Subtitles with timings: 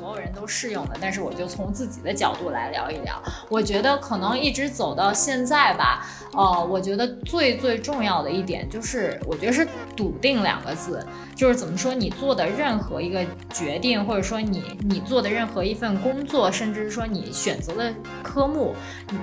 [0.00, 3.22] 所有人都适用的，但是我就从自己的角度来聊一聊。
[3.50, 17.92] 我觉得可能一直走到现在吧，呃，我觉得最最重要的一点就是，我觉得是笃定两个字，就是怎么说，你做的任何一个决定，或者说你你做的任何一份工作，甚至说你选择的
[18.22, 18.74] 科目，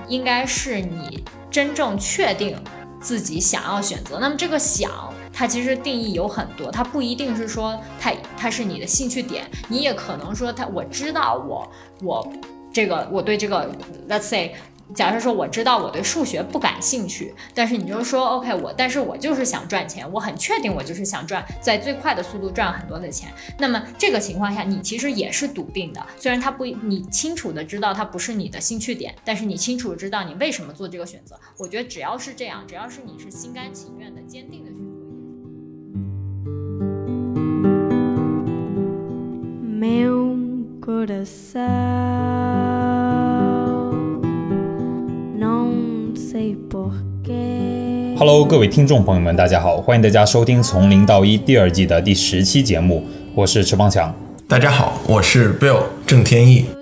[0.06, 2.56] 应该是你真正确定。
[3.00, 4.90] 自己想要选择，那么这个想，
[5.38, 11.70] 它其实定义有很多，它不一定是说它它是你的兴趣点，你也可能说它我知道我
[12.02, 12.32] 我
[12.72, 13.70] 这个我对这个
[14.08, 14.52] ，let's say。
[14.94, 23.30] 假设说我知道我对数学不感兴趣，但是你就说 OK，我但是我就是想赚钱，我很确定我就是想赚在最快的速度赚很多的钱。
[23.58, 31.38] 那么这个情况下，你其实也是笃定的，虽然他不，你清楚的知道它不是你的兴趣点，但是你清楚的知道你为什么做这个选择。
[31.58, 34.78] 我觉得只要是这样，只要是你是心甘情愿的、坚定的去
[39.80, 41.58] 做一件事。
[48.18, 54.12] Hello，各位听众朋友们，大家好，欢迎大家收听《从零到一》第二季的第十期节目，我是池邦强。
[54.48, 56.77] 大家好，我是 Bill 郑天意。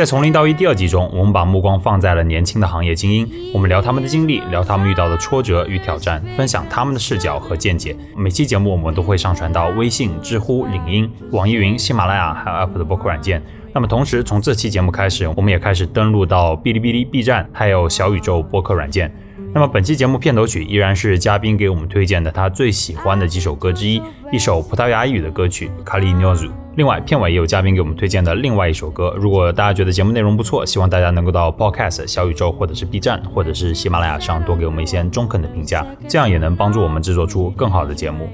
[0.00, 7.94] 在《从零到一》第二集中，我们把目光放在了年轻的行业精英，我们聊他们的经历，聊他们遇到的挫折与挑战，分享他们的视角和见解。
[8.16, 13.42] 每期节目我们都会上传到微信、知乎、领英、网易云、喜马拉雅，还有 Apple 的播客软件。
[13.74, 19.14] 那么同时，从这期节目开始，我们也开始登录到哔哩哔哩、B 站，还有小宇宙播客软件。
[19.52, 29.12] 那么本期节目片头曲依然是嘉宾给我们推荐的他最喜欢的几首歌之一，一首葡萄牙语的歌曲《卡里诺 u 另外，片尾也有嘉宾给我们推荐的另外一首歌。
[29.18, 38.28] 如果大家觉得节目内容不错，希望大家能够到 Podcast、小宇宙或者是 B 站或者是喜马拉雅上多给我们一些中肯的评价，这样也能帮助我们制作出更好的节目。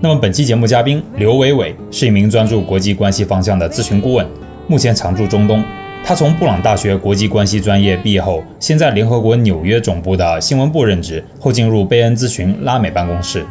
[0.00, 4.26] 那么本期节目嘉宾刘伟伟是一名专注国际关系方向的咨询顾问，
[4.66, 5.62] 目前常驻中东。
[6.06, 13.42] 他从布朗大学国际关系专业毕业后，先在联合国纽约总部的新闻部任职，后进入贝恩咨询拉美办公室。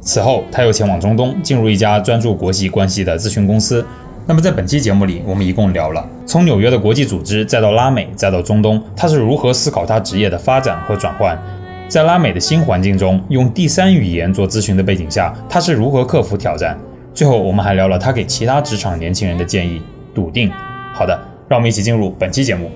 [0.00, 3.84] 此后，他又前往中东，进入一家专注国际关系的咨询公司。
[4.24, 11.38] 那么，在本期节目里，我们一共聊了从纽约的国际组织，再到拉美，再到中东，他是如何思考他职业的发展和转换。
[11.86, 16.78] 在拉美的新环境中，用第三语言做咨询的背景下，他是如何克服挑战。
[17.12, 19.82] 最后，我们还聊了他给其他职场年轻人的建议：
[20.14, 20.50] 笃定。
[20.94, 21.29] 好的。
[21.50, 22.70] 让我们一起进入本期节目。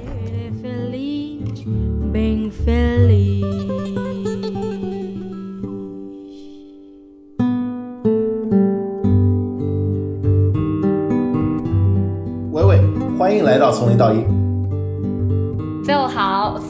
[12.51, 12.81] 伟伟，
[13.17, 14.17] 欢迎来到从零到一。
[15.87, 16.61] Phil 好。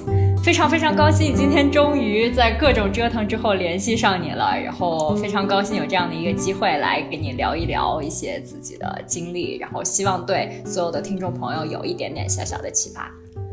[0.44, 13.10] 非常非常高兴，今天终于在各种折腾之后联系上你了，然后非常高兴有这样的一个机会来跟你聊一聊一些自己的经历，然后希望对所有的听众朋友有一点点小小的启发。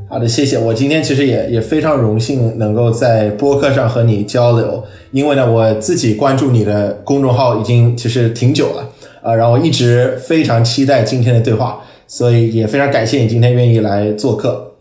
[0.09, 0.59] 好的，谢谢。
[0.59, 8.89] 我今天其实也也非常荣幸能够在播客上和你交流，因为呢，我自己关注你的公众号已经其实挺久了
[9.23, 14.73] 啊，然后一直非常期待今天的对话，所以也非常感谢你今天愿意来做客，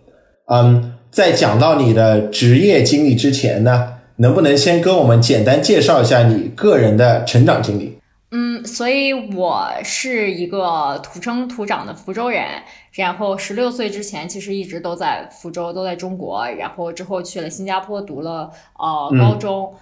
[0.46, 0.89] 嗯。
[1.10, 7.98] 在讲到你的职业经历之前呢，能不能先跟我们简单介绍一下你个人的成长经历？
[8.32, 12.44] 嗯，所以我是一个土生土长的福州人，
[12.92, 19.74] 然后十六岁之前其实一直都在福州，都在中国，然后之后去了新加坡读了呃高中，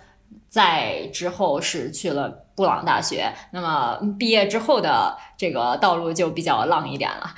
[0.49, 7.35] 在之后是去了布朗大学，那么毕业之后的这个道路就比较浪一点了。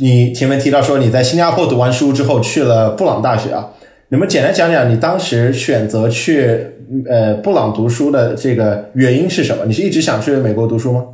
[0.00, 3.70] 你前面提到说你在新加坡读完书之后去了布朗大学啊，
[4.10, 6.76] 能不能简单讲讲你当时选择去
[7.08, 9.64] 呃布朗读书的这个原因是什么？
[9.64, 11.04] 你是一直想去美国读书吗？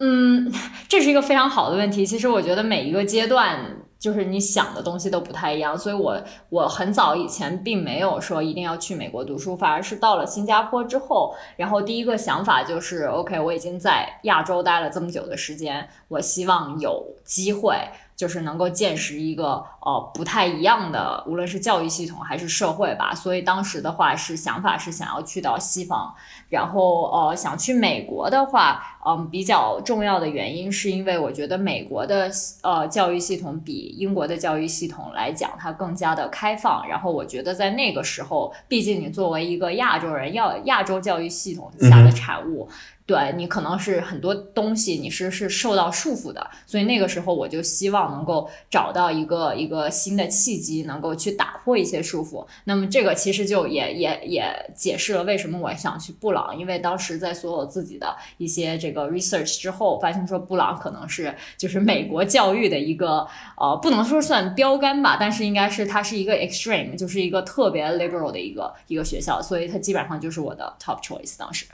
[0.00, 0.52] 嗯，
[0.86, 2.04] 这是一个非常好的问题。
[2.04, 3.58] 其实我觉得每一个阶段
[3.98, 17.74] 就是你想的东西都不太一样，所以我我很早以前并没有说一定要去美国读书，反而是到了新加坡之后，然后第一个想法就是 OK，我已经在亚洲待了这么久的时间，我希望有机会。
[18.20, 23.14] 就是能够见识一个呃不太一样的，无论是教育系统还是社会吧。
[23.14, 26.14] 所以当时的话是想法是想要去到西方，
[26.50, 32.30] 然后呃想去美国的话，嗯比较重要的原因是因为我觉得美国的
[32.62, 36.86] 呃教育系统比英国的教育系统来讲它更加的开放。
[36.88, 42.68] 然后我觉得在那个时候，毕竟你作为一个亚洲人，要亚洲教育系统下的产物。
[43.06, 52.46] 对你可能是很多东西你是是受到束缚的，所以那个时候我就希望能够找到一个一个新的契机，能够去打破一些束缚。
[52.62, 63.26] 那么这个其实就也也也解释了为什么我想去布朗，因为当时在所有自己的一些这个 research 之后，发现说布朗可能是就是美国教育的一个
[63.56, 71.66] 呃不能说算标杆吧，但是应该是它是一个 extreme，就是一个特别 liberal 的一个一个学校，所以它基本上就是我的 top choice 当时。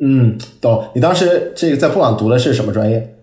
[0.00, 0.90] 嗯，懂。
[0.94, 3.14] 你当时这个在布朗读的是什么专业？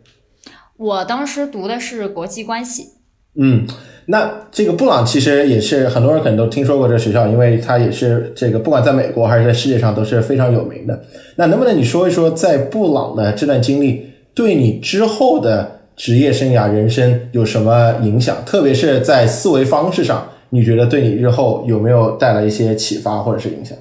[0.78, 2.94] 我当时读的是国际关系。
[3.36, 3.68] 嗯，
[4.08, 11.00] 那这个布朗其实也是很多人可能都听说过这个学校，因为它也是这个不管在美国还是在世界上都是非常有名的。
[11.36, 18.36] 那能不能你说一说在布朗的这段经历对你之后的职业生涯、人生有什么影响？
[18.46, 23.78] 特别是在思维方式上，你觉得对你日后有没有带来一些启发或者是影响？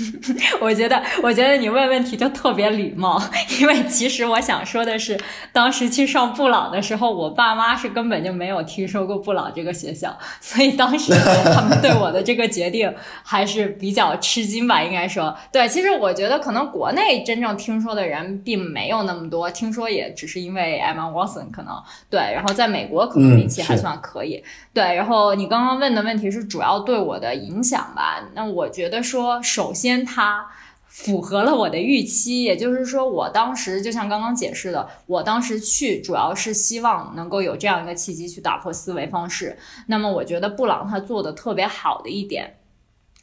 [0.60, 3.20] 我觉得，我觉得你问问题就特别礼貌，
[3.60, 5.18] 因为其实我想说的是，
[5.52, 11.12] 当时去上布朗的时候，我爸妈是根本就没有听说过布朗这个学校， 所以当时
[11.52, 15.34] 他们对我的这个决定还是比较吃惊吧，应该说。
[15.52, 21.74] 对，其实我觉得可能国内真正听说的人并没有那么多，听说也只是因为 Emma Watson 可能
[22.10, 24.42] 对，然后在美国可能名气还算可以。
[24.72, 28.22] 对，然后你刚刚问的问题是主要对我的影响吧？
[28.34, 30.46] 那我觉得说，首先先它
[30.88, 39.58] 符合了我的预期，也就是说，我当时就像刚刚解释的，我当时去主要是希望能够有这样一个契机去打破思维方式。
[39.88, 42.56] 那么，我觉得布朗他做的特别好的一点。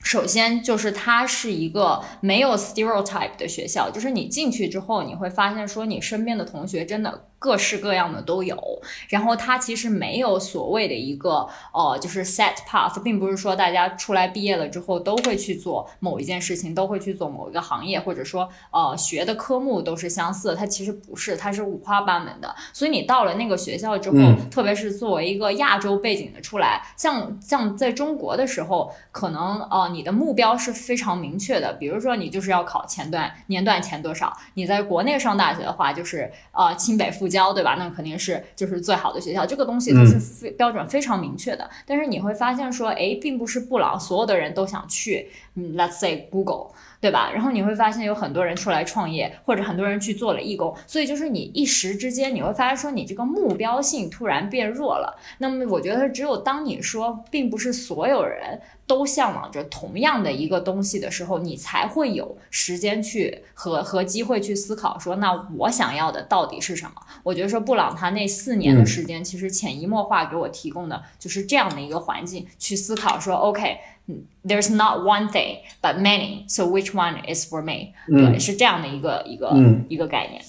[0.04, 8.58] 首先就是它是一个没有 stereotype 的学校，就是你进去之后，你会发现说你身边的同学真的各式各样的都有。
[9.10, 20.56] 然后它其实没有所谓的一个呃，就是 set path，并不是说大家出来毕业了之后都会去做某一件事情，都会去做某一个行业，或者说呃学的科目都是相似的。
[20.56, 22.56] 它其实不是，它是五花八门的。
[22.72, 24.18] 所以你到了那个学校之后，
[24.50, 29.84] 特别是作为一个亚洲背景的出来，像像在中国的时候，可能呃。
[29.94, 34.36] 你的目标是非常明确的，比如说你就是要考前段年段前多少。
[34.56, 37.76] 你在国内上大学的话，就是呃清北复交，对吧？
[37.78, 41.70] 那肯定是就是最好的学校，这个东西都是非标准非常明确的。
[41.86, 46.72] 但是你会发现说，哎，并不是布朗所有的人都想去，嗯，Let's say Google。
[47.04, 47.30] 对吧？
[47.34, 55.20] 然后你会发现有很多人出来创业，或者很多人去做了义工，所以就是你一时之间你会发现说你这个目标性突然变弱了。
[55.40, 66.94] 那么我觉得只有当你说并不是所有人都向往着同样的一个东西的时候，你才会有时间去和和机会去思考说那我想要的到底是什么？
[67.24, 73.78] 我觉得说布朗他那四年的时间，其实潜移默化给我提供的就是这样的一个环境去思考说 OK。
[74.46, 76.44] There's not one thing, but many.
[76.48, 77.94] So which one is for me?
[78.08, 79.54] 对，是这样的一个一个
[79.88, 80.42] 一个概念。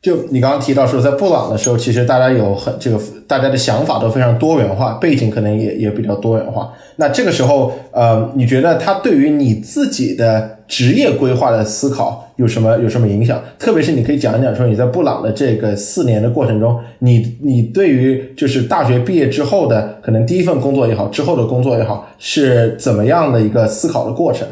[0.00, 6.72] 就你刚刚提到说，在布朗的时候，其实大家有很这个，大家的想法都非常多元化，背景可能也也比较多元化。
[6.94, 13.42] 那这个时候，呃，你觉得他对于你自己的职业规划的思考有什么有什么影响？
[13.58, 24.46] 特别是你可以讲一讲说，你在布朗的这个四年的过程中，你你对于就是大学毕业之后的可能第一份工作也好，之后的工作也好，是怎么样的一个思考的过程？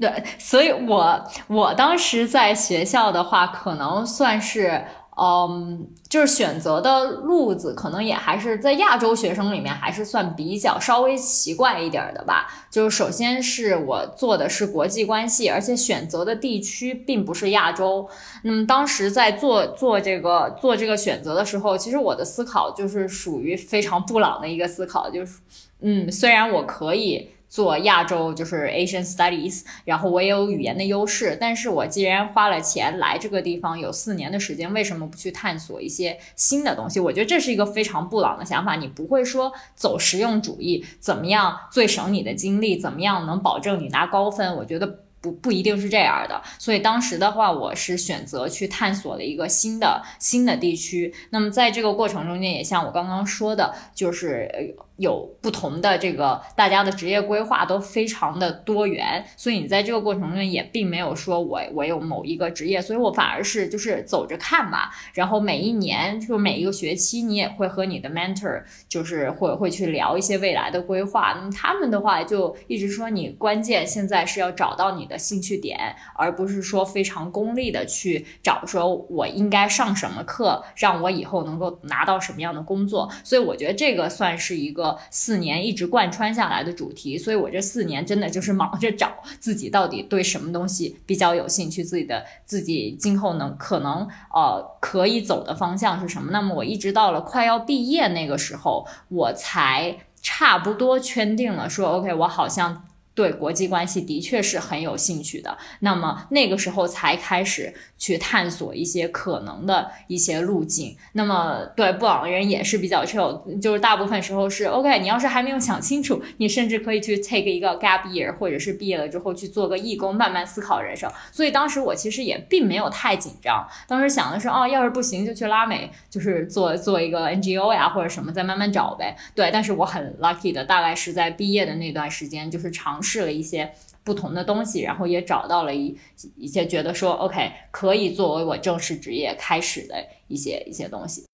[0.00, 4.80] 对，所以我我当时在学校的话，可能算是，
[5.22, 12.48] 嗯，就是选择的路子，可能也还是在亚洲学生里面，还是算比较稍微奇怪一点的吧。
[12.70, 18.08] 就是首先是我做的是国际关系，而且选择的地区并不是亚洲。
[18.44, 25.40] 那么当时在做做这个做这个选择的时候，其实我的思考就是属于非常布朗的一个思考，就是，
[25.82, 27.28] 嗯，虽然我可以。
[27.50, 36.98] 做亚洲就是 Asian Studies，然后我也有语言的优势，但是我既然花了钱来这个地方有四年的时间，为什么不去探索一些新的东西？
[37.00, 38.76] 我觉得这是一个非常布朗的想法。
[38.76, 44.56] 你不会说走实用主义，怎么样最省你的精力，怎么样能保证你拿高分？
[44.56, 45.00] 我觉得。
[45.22, 51.12] 不不一定是这样的，所以当时的话，我是选择去探索了一个新的新的地区。
[51.28, 64.90] 那么在这个过程中间，也像我刚刚说的，就是有不同的这个大家的职业规划都非常的多元，所以你在这个过程中也并没有说我我有某一个职业，所以我反而是就是走着看吧。
[65.12, 71.32] 然后每一年就每一个学期，你也会和你的 mentor 就是会会去聊一些未来的规划。
[71.36, 75.10] 那么他们的话就一直说，你关键现在是要找到你。
[75.10, 75.76] 的兴趣点，
[76.14, 83.10] 而不是说非常功利的去找说我应该上什么课，让我以后能够拿到什么样的工作。
[83.24, 87.18] 所以我觉得这个算是一个四年一直贯穿下来的主题。
[87.18, 96.30] 所以我这四年真的就是忙着找自己到底对什么东西比较有兴趣，自己的自己今后能可能呃可以走的方向是什么。
[96.30, 102.84] 那么我一直到了快要毕业那个时候，我才差不多圈定了说，OK，我好像。
[103.20, 110.96] 对国际关系的确是很有兴趣的，那么那个时候才开始去探索一些可能的一些路径。
[111.12, 115.00] 那么对布朗人也是比较 chill，就是大部分时候是 OK。
[115.00, 121.12] 你要是还没有想清楚，你甚至可以去 take 一个 gap year，或者是毕业了之后去做个义工，慢慢思考人生。
[121.30, 129.14] 所以当时我其实也并没有太紧张，当时想的是哦，要是不行就去拉美，就是做做一个 NGO 呀或者什么，再慢慢找呗。
[129.34, 132.98] 对，但是我很 lucky 的，大概是在毕业的那段时间，就是尝。
[133.02, 133.68] 试了一些
[134.04, 135.96] 不同的东西，然后也找到了一
[136.36, 139.94] 一些觉得说 OK 可以作为我正式职业开始的
[140.28, 141.24] 一些一些东西。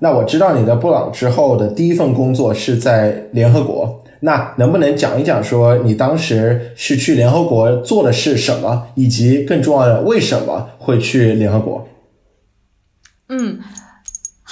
[0.00, 11.86] 那我知道你的布朗之后的第一份工作是在联合国，那能不能讲一讲说你当时是去联合国做的是什么，以及更重要的为什么会去联合国？
[13.28, 13.60] 嗯。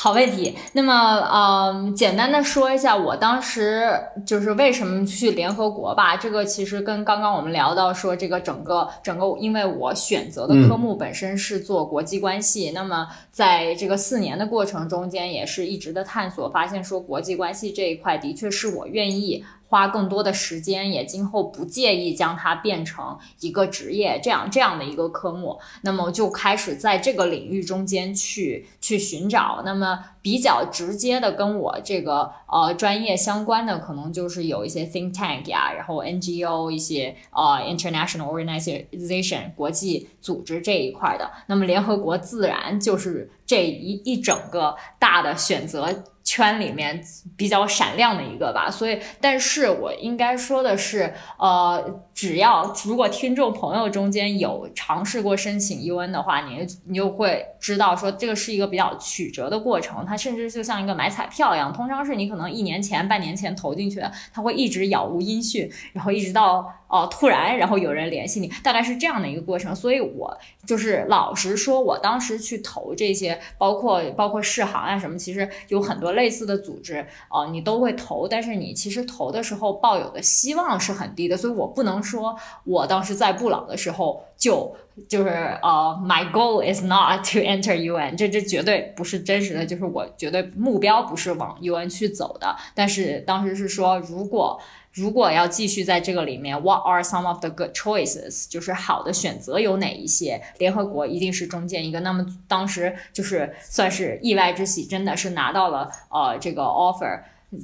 [0.01, 0.95] 好问题，那么
[1.29, 3.91] 嗯，简单的说一下，我当时
[4.25, 6.17] 就是为什么去联合国吧。
[6.17, 19.45] 这个其实跟刚刚我们聊到说这个整个整个，因为我选择的科目本身是做国际关系，那么在这个四年的过程中间，也是一直的探索，发现说国际关系这一块的确是我愿意。
[19.69, 29.63] 花更多的时间，也今后不介意将它变成一个职业，这样这样的一个科目，那么就开始在这个领域中间去去寻找。
[29.65, 41.31] 那么比较直接的跟我这个呃专业相关的，可能就是有一些 think tank 呀，然后 NGO 一些呃 international organization 国际组织这一块的。
[41.47, 46.05] 那么联合国自然就是这一一整个大的选择。
[46.29, 47.03] 圈里面
[47.39, 66.75] 比较闪亮的一个吧，所以，但是我应该说的是，呃，只要如果听众朋友中间有尝试过申请 UN 的话，你你就会知道说这个是一个比较曲折的过程，它甚至就像一个买彩票一样，通常是你可能一年前、半年前投进去的，它会一直杳无音讯，然后一直到。
[66.89, 69.77] 哦，突然，然后有人联系你，大概是这样的一个过程。
[69.77, 78.27] 所以，我就是老实说，我当时去投这些，包括包括世行啊什么，其实有很多类似的组织，啊，你都会投。
[78.27, 84.75] 但是你其实投的时候抱有的希望是很低的，所以我不能说我当时在布朗的时候就
[85.09, 85.29] 就是
[85.63, 92.57] 呃，my goal is not to enter UN，这这绝对不是真实的，就是我绝对目标不是往 UN 去走的。
[92.75, 94.61] 但是当时是说，如果
[94.95, 98.49] 如果要继续在这个里面，What are some of the good choices？
[98.49, 100.43] 就是好的选择有哪一些？
[100.59, 102.01] 联合国一定是中间一个。
[102.01, 107.21] 那么当时就是算是意外之喜，真的是拿到了呃这个 offer，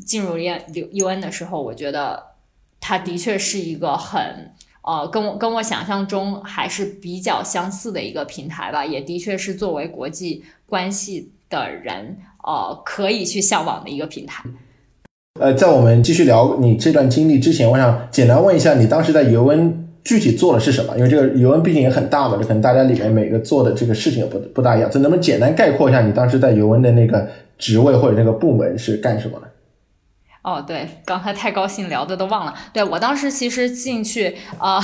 [0.06, 2.22] 进入 U U N 的时候，我觉得
[2.80, 4.52] 它的确是一个很
[4.86, 14.44] 呃跟我跟我想象中还是比较相似的一个平台吧，也的确是作为国际关系的人呃可以去向往的一个平台。
[15.40, 20.96] 呃，在我们继续聊你这段经历之前，我想简单问一下，你当时在尤恩具体做的是什么？
[20.96, 24.88] 因为这个尤恩毕竟也很大嘛，就可能大家里面每个做的这个事情也不不大一样。
[24.92, 27.26] 这能不能简单概括一下你当时在尤恩的那个
[27.58, 29.48] 职位或者那个部门是干什么的？
[30.44, 32.54] 哦，对，刚才太高兴聊的都忘了。
[32.70, 34.78] 对我当时其实进去，呃，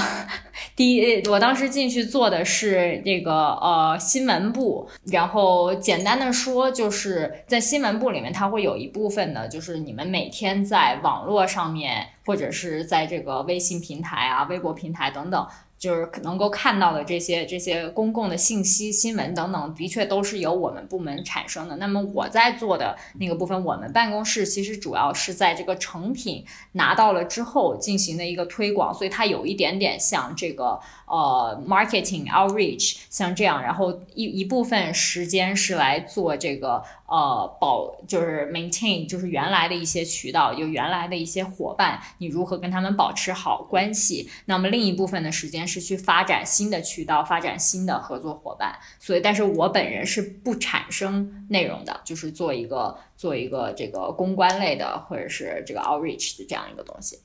[0.74, 15.46] 第一，我当时进去做的是这个呃新闻部，然后简单的说，就是在新闻部里面，它会有一部分的，就是你们每天在网络上面或者是在这个微信平台啊、微博平台等等。
[15.80, 21.76] 就是能够看到的这些这些公共的信息、新闻等等，的确都是由我们部门产生的。
[21.78, 30.78] 那么我在做的那个部分，我们办公室其实主要是在这个成品拿到了之后进行的一个推广，所以它有一点点像这个。
[31.10, 44.30] 呃，marketing outreach 像这样，然后一一部分时间是来做这个呃保，就是 maintain，就是原来的一些渠道，有原来的一些伙伴，你如何跟他们保持好关系？
[44.44, 48.78] 那么另一部分的时间是去发展新的渠道，发展新的合作伙伴。
[49.00, 57.18] 所以，但是我本人是不产生内容的，就是做一个做一个这个公关类的，或者是这个 outreach 的这样一个东西。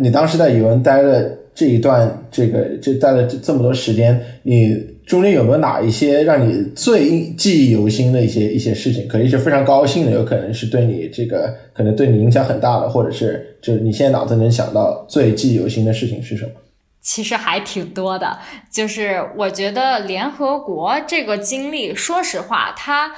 [0.00, 1.22] 你当时在语文待了
[1.54, 4.74] 这一段，这个这待了这么多时间，你
[5.06, 9.06] 中间有没有哪一些让你最记忆犹新的一些一些事情？
[9.06, 16.50] 可以是非常高兴的，有可能是对你这个可能对你影响很大的，或者是就是你现在脑子能想到最记忆犹新的事情是什么？
[17.00, 18.38] 其实还挺多的，
[18.72, 23.12] 就是我觉得联合国这个经历，说实话，它，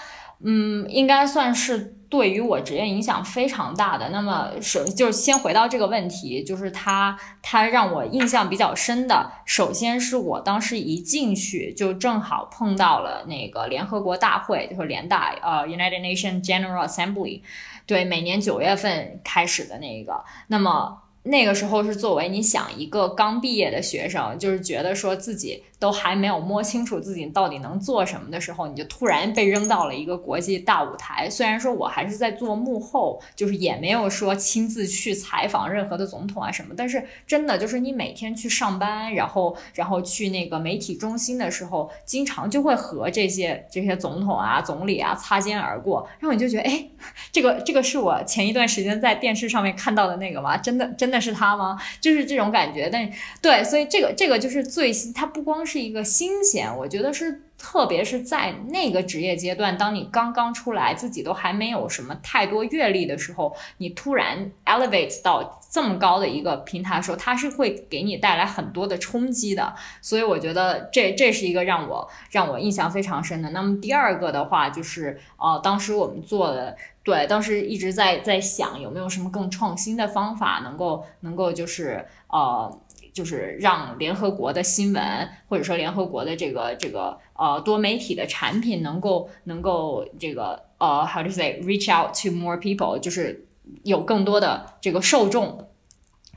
[0.45, 4.11] 嗯，应该算是对于我职业影响非常大的。
[4.11, 17.41] 那么首就是先回到这个问题，就是它它让我印象比较深的，首先是我当时一进去就正好碰到了那个联合国大会，就是联大，呃，United Nation General Assembly，
[17.87, 21.03] 对，每年九月份开始的那个，那么。
[21.29, 25.61] 那个时候是作为你想一个刚毕业的学生，就是觉得说自己。
[25.79, 31.29] 都还没有摸清楚自己到底能做什么的时候，你就突然被扔到了一个国际大舞台。
[31.29, 46.89] 虽然说我还是在做幕后，就是也没有说亲自去采访任何的总统啊什么，但是真的就是你每天去上班，然后然后去那个媒体中心的时候，经常就会和这些这些总统啊、总理啊擦肩而过，然后你就觉得，哎，
[47.31, 50.57] 这个这个是我前一段时间在电视上面看到的那个吗？
[50.57, 51.79] 真的真的是他吗？
[52.01, 52.89] 就是这种感觉。
[52.91, 53.07] 但
[53.43, 55.66] 对，所以这个这个就是最新，他不光。
[55.67, 69.75] 是一个新鲜，我觉得是，特别是在那个职业阶段，当你刚刚出来，自己都还没有什么太多阅历的时候，你突然 elevate 到这么高的一个平台的时候，它是会给你带来很多的冲击的。
[70.01, 73.51] 所以我觉得这这是一个让我让我印象非常深的。
[73.51, 82.81] 那么第二个的话，就是呃，当时我们做的，对，当时一直在在想有没有什么更创新的方法，能够能够就是呃。
[83.17, 85.03] 就是让联合国的新闻，
[85.49, 93.47] 或者说联合国的这个这个呃多媒体的产品，能够能够这个呃 how to say reach out to more people，就是
[93.85, 95.67] 有更多的这个受众。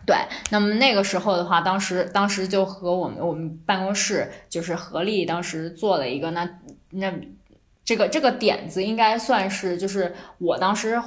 [0.06, 0.16] 对，
[0.52, 6.50] 那么那个时候的话，当时当时就和我们我们办公室就是合力，当时做了一个那
[6.92, 7.14] 那
[7.84, 10.98] 这个这个点子应该算是就是我当时。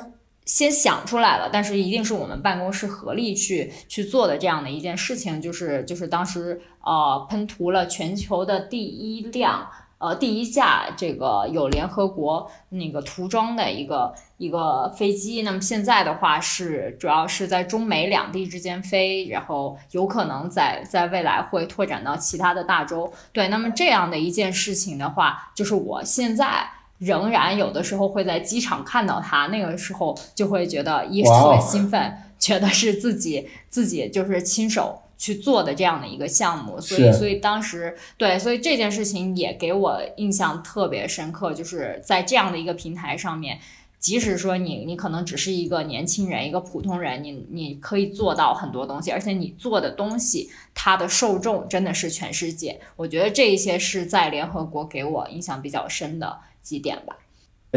[0.44, 15.42] 先想出来了，但是一定是我们办公室合力去去做的这样的一件事情，就是就是当时呃喷涂了全球的第一辆呃第一架这个有联合国那个涂装的一个一个飞机。
[15.42, 23.12] 那么现在的话是主要是在中美两地之间飞，然后有可能在在未来会拓展到其他的大洲。
[23.32, 26.68] 对，那么这样的一件事情的话，就是我现在。
[27.02, 43.58] 仍然有的时候会在机场看到他，那个时候就会觉得一是特别兴奋，觉得是自己自己就是亲手去做的这样的一个项目，所以所以当时对，所以这件事情也给我印象特别深刻，就是在这样的一个平台上面，
[43.98, 56.38] 即使说你你可能只是一个年轻人，一个普通人，你你可以做到很多东西，而且你做的东西它的受众真的是全世界，我觉得这一些是在联合国给我印象比较深的。
[56.62, 57.16] 几点吧？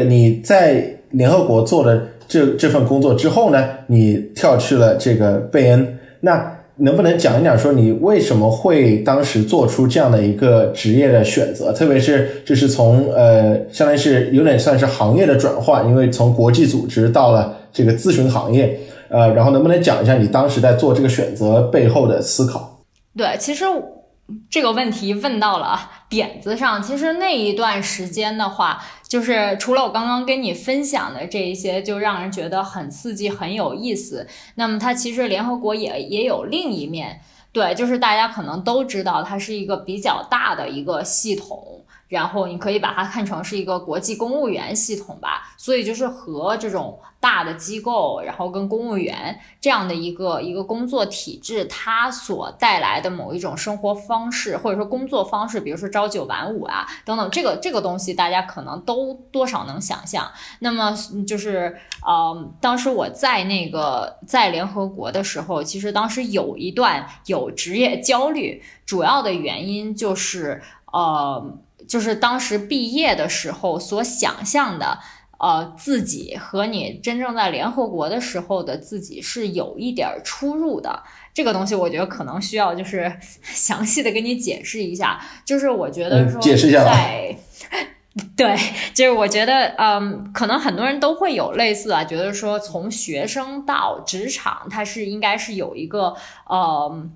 [0.04, 3.68] 你在联合国做了这这份工作之后呢？
[3.86, 11.72] 你跳去了这个贝恩，那能不能讲一讲，说你为什么会当时做出这样的一个职业的选择？
[11.72, 22.78] 特别是就是从呃，相当于是有点算是行业的转换，因为从国际组织到了这个咨询行业，呃，然后能不能讲一下你当时在做这个选择背后的思考？
[23.16, 23.64] 对，其实。
[24.50, 26.82] 这个问题问到了点子上。
[26.82, 34.26] 其实那一段时间的话，就是除了我刚刚跟你分享的这一些，就让人觉得很刺激、很有意思。
[34.56, 37.20] 那么它其实联合国也也有另一面，
[37.52, 41.84] 对，就是大家可能都知道，它是一个比较大的一个系统。
[42.08, 60.30] 然后你可以把它看成是一个国际公务员系统吧，所以就是和这种大的机构，然后跟公务员这样的一个一个工作体制，它所带来的某一种生活方式或者说工作方式，比如说朝九晚五啊等等，这个这个东西大家可能都多少能想象。
[60.60, 71.58] 那么就是呃，当时我在那个在联合国的时候，其实当时有一段有职业焦虑，主要的原因就是呃。
[71.88, 74.98] 就是当时毕业的时候所想象的，
[75.38, 81.02] 呃，自己和你真正在联合国的时候的自己是有一点出入的。
[81.34, 85.20] 这个东西我觉得可能需要就是 详细的给你解释一下。
[85.44, 87.36] 就是我觉得说，解释一下在，
[88.34, 88.56] 对，
[88.94, 96.16] 就是我觉得，嗯，可能很多人都会有类似啊，觉得说从学生到职场，它是应该是有一个，
[96.48, 97.08] 呃。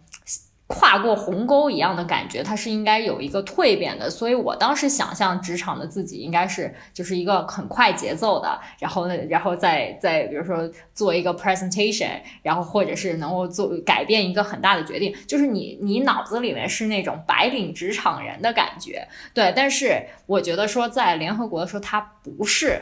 [0.72, 4.08] 跨过鸿沟一样的感觉，它是应该有一个蜕变的。
[4.08, 19.52] 所以我当时想象职场的自己应该是就是一个很快节奏的，然后呢，然后再再比如说做一个 presentation，然后或者是能够做改变一个很大的决定，就是你你脑子里面是那种白领职场人的感觉，对。
[19.56, 22.80] 但是我觉得说在联合国的时候，它不是，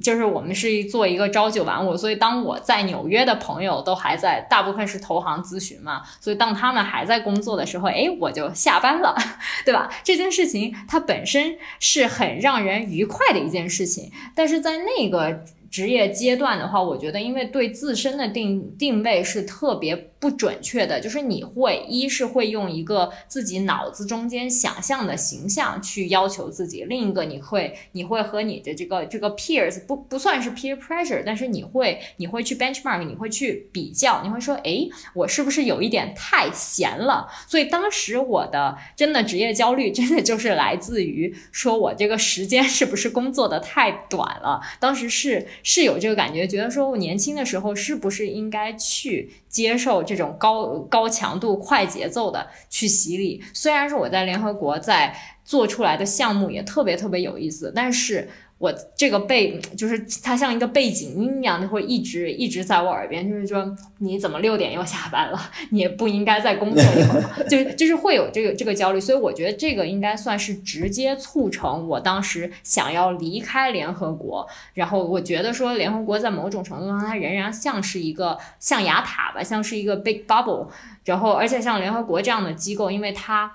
[0.00, 1.94] 就是我们是做一个朝九晚五。
[1.94, 7.17] 所以当我在纽约的朋友都还在，大部分是投行咨询嘛，所以当他们还在。
[7.20, 9.14] 工作的时候，哎，我就下班了，
[9.64, 9.88] 对吧？
[10.02, 15.44] 这件事情它本身是很让人愉快的一件事情，但是在那个。
[15.70, 37.28] 职业阶段的话，我觉得因为对自身的定定位是特别不准确的，就是你会一是会用一个自己脑子中间想象的形象去要求自己，另一个你会你会和你的这个这个 peers 不不算是 peer pressure，但是你会你会去 benchmark，你会去比较，你会说，哎，我是不是有一点太闲了？
[37.46, 44.60] 所以当时我的真的职业焦虑真的就是来自于说我这个时间是不是工作的太短了？
[44.80, 45.46] 当时是。
[45.62, 53.42] 是有这个感觉，觉得说我年轻的时候是不是应该去接受这种高高强度、快节奏的去洗礼？
[53.52, 58.28] 虽然说我在联合国在做出来的项目也特别特别有意思，但是。
[58.58, 65.40] 我这个背就是它像一个背景音一样，它会一直一直在我耳边，就是说你怎么六点又下班了？
[65.70, 68.98] 你也不应该再工作一会儿， 就就是会有这个这个焦虑。
[68.98, 74.44] 所以我觉得这个应该算是直接促成我当时想要离开联合国。
[74.74, 80.66] 然后我觉得说联合国在某种程度上它仍然像是一个象牙塔吧，像是一个 big bubble。
[81.04, 83.52] 然后而且像联合国这样的机构，因为它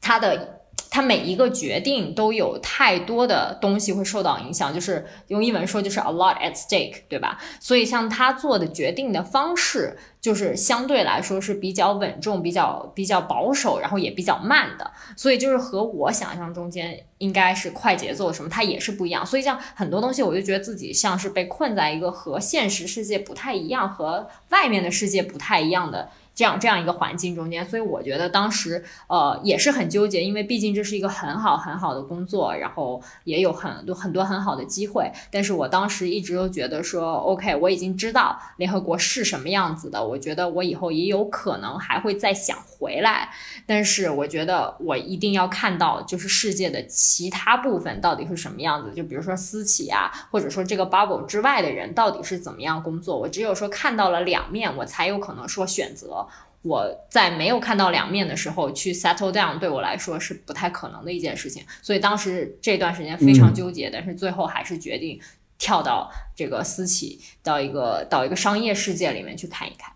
[0.00, 0.57] 它的。
[0.98, 7.38] 他每一个决定都有太多的东西会受到影响，就是用英文说就是 a lot at stake，对吧？
[7.60, 14.90] 所以像他做的决定的方式，就是相对来说是比较稳重、比较比较保守，然后也比较慢的。
[15.16, 19.24] 所以就是和我想象中间应该是快节奏什么，它也是不一样。
[19.24, 26.08] 所以像很多东西，我就觉得自己像是被困在一个和现实世界不太一样、和外面的世界不太一样的。
[26.38, 35.10] 这样这样一个环境中间，所以我觉得当时呃也是很纠结，因为毕竟这是一个很好很好的工作，然后也有很多很多很好的机会。
[35.32, 43.30] 但是我当时一直都觉得说，OK，我已经知道联合国是什么样子的，我觉得我以后也有可能还会再想回来。
[43.66, 53.18] 但是我觉得我一定要看到，就是世界的其他部分到底是什么样子，就比如说私企啊，或者说这个 bubble 之外的人到底是怎么样工作。
[53.18, 56.27] 我只有说看到了两面，我才有可能说选择。
[56.62, 61.62] 我在没有看到两面的时候去 settle down，对我来说是不太可能的一件事情。
[61.80, 65.18] 所以当时这段时间非常纠结，但是最后还是决定
[65.58, 69.90] 跳到这个私企，到一个到一个商业世界里面去看一看。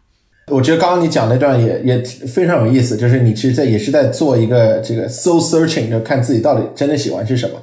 [0.48, 7.60] 我觉得刚刚你讲那段也也非常有意思，就是你其实在也是在做一个这个 soul searching，就看自己到底真的喜欢是什么。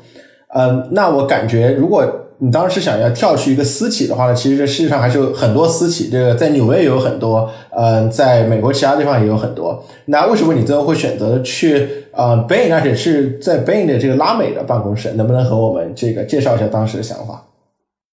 [0.53, 2.25] 嗯，那我感觉如果。
[2.41, 9.83] 你当时想要跳去一个私企的话呢，其实这世界上还是有很多私企，这个在纽约也有很多，嗯，在美国其他地方也有很多。
[10.05, 15.11] 那为什么你最后会选择去呃 Bain，而且是在 Bain 的这个拉美的办公室？
[15.11, 17.45] 能不能和我们这个介绍一下当时的想法？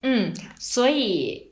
[0.02, 1.45] 嗯，所以。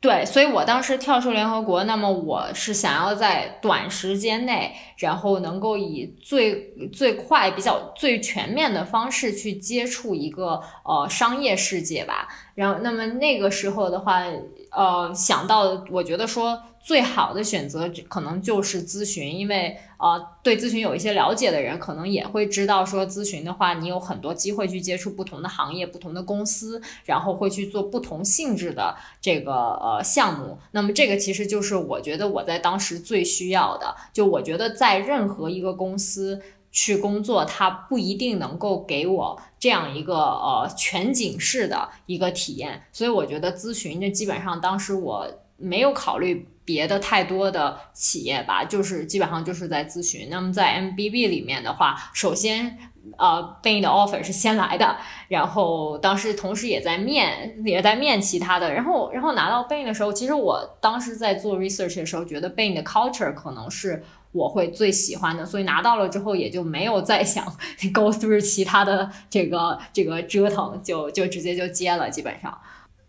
[0.00, 12.28] 对，所以我当时跳出联合国，那么我是想要在短时间内，然后能够以最最快、比较最全面的方式去接触一个呃商业世界吧。
[12.54, 14.22] 然后，那么那个时候的话，
[14.70, 16.62] 呃，想到我觉得说。
[16.80, 30.56] 最好的选择可能就是咨询，因为呃，对咨询有一些了解的人，可能也会知道说，咨询的话，你有很多机会去接触不同的行业、不同的公司，然后会去做不同性质的这个呃项目。
[30.70, 33.92] 那么这个其实就是我觉得我在当时最需要的。
[34.12, 42.84] 就我觉得在任何一个公司去工作，它不一定能够给我这样一个呃全景式的一个体验。
[42.92, 46.46] 所以我觉得咨询这基本上当时我没有考虑。
[46.68, 50.28] 别的太多的企业吧，就是基本上就是在咨询。
[50.30, 52.76] 那么在 MBB 里面的话，首先
[53.16, 58.74] 呃，Bain 的 offer 是先来的，然后当时同时也在面，也在面其他的。
[58.74, 67.46] 然后然后拿到 Bain 的时候，其实我当时在做 research 的时候，觉得 Bain 的 culture 可能是我会最喜欢的，所以拿到了之后也就没有再想
[67.94, 72.60] go through 其他的这个这个折腾，就就直接就接了，基本上。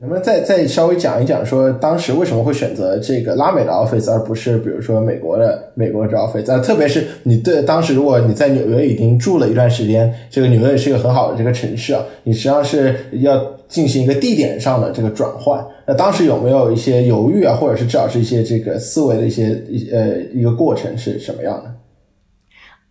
[0.02, 6.50] 能不能再再稍微讲一讲，说当时为什么会选择这个拉美的 office，而不是比如说美国的美国的 office？
[6.50, 15.62] 啊，特别是你对当时如果你在纽约已经住了一段时间，这个纽约也是一个很好的这个城市啊，你实际上是要进行一个地点上的这个转换。
[15.86, 21.70] 那当时有没有一些犹豫啊，或者是至少是一些这个思维的一些一呃一个过程是什么样的？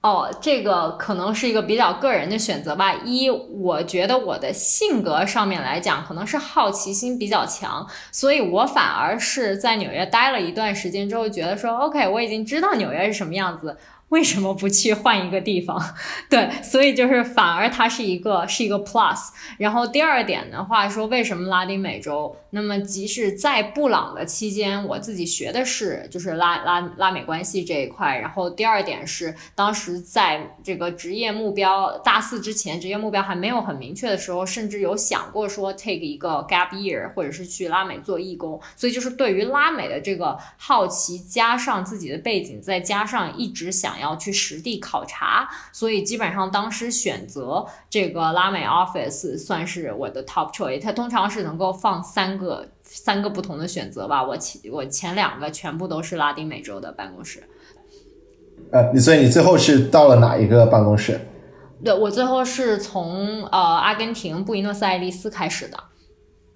[0.09, 2.95] 哦，这个可能是一个比较个人的选择吧。
[3.05, 13.77] 一，我觉得我的性格上面来讲，可能是好奇心比较强，所以我反而是在纽约待了一段时间之后，觉得说，OK，我已经知道纽约是什么样子。
[14.09, 15.79] 为什么不去换一个地方？
[16.31, 19.29] 对，所以就是反而它是一个是一个 plus。
[19.59, 22.35] 然后第二点的话说，为什么拉丁美洲？
[22.51, 28.17] 那么即使在布朗的期间，我自己学的是就是拉拉拉美关系这一块。
[28.19, 38.59] 然后第二点是，当时在这个职业目标大四之前，职业目标还没有很明确的时候，甚至有想过说 take 一个 gap year，或者是去拉美做义工。
[38.75, 43.98] 所以就是对于拉美的这个好奇，加上自己的背景，再加上一直想。
[44.01, 50.81] 要去实地考察，所以基本上当时选择这个拉美 office 算是我的 top choice。
[50.81, 54.25] 它通常是能够放三个三个不同的选择吧。
[54.25, 57.43] 我前我前两个全部都是拉丁美洲的办公室。
[58.71, 61.21] 呃，所以你最后是到了哪一个办公室？
[61.85, 65.79] 对我最后是从呃阿根廷布宜诺斯艾利斯开始的。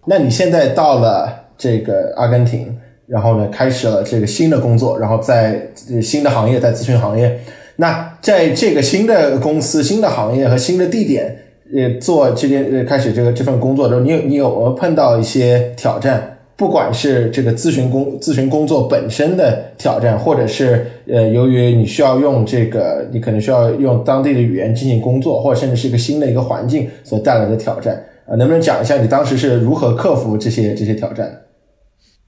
[0.06, 2.78] 那你现在到了这个阿根廷？
[3.06, 5.60] 然后呢，开始了这个新的工作，然后在
[6.02, 7.38] 新的行业，在咨询行业。
[7.76, 11.36] 那在这个新的公司、新的行业和新的地点，
[11.74, 16.28] 呃，做这件呃开始这个这份工作的时候，你有你有碰到一些挑战？
[16.54, 31.28] 不管是这个咨询工咨询工作本身的挑战，或者是呃，由于你需要用这个，你可能需要用当地的语言进行工作，或者甚至是一个新的一个环境所带来的挑战啊，能不能讲一下你当时是如何克服这些这些挑战？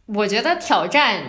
[0.06, 1.22] 我觉得挑战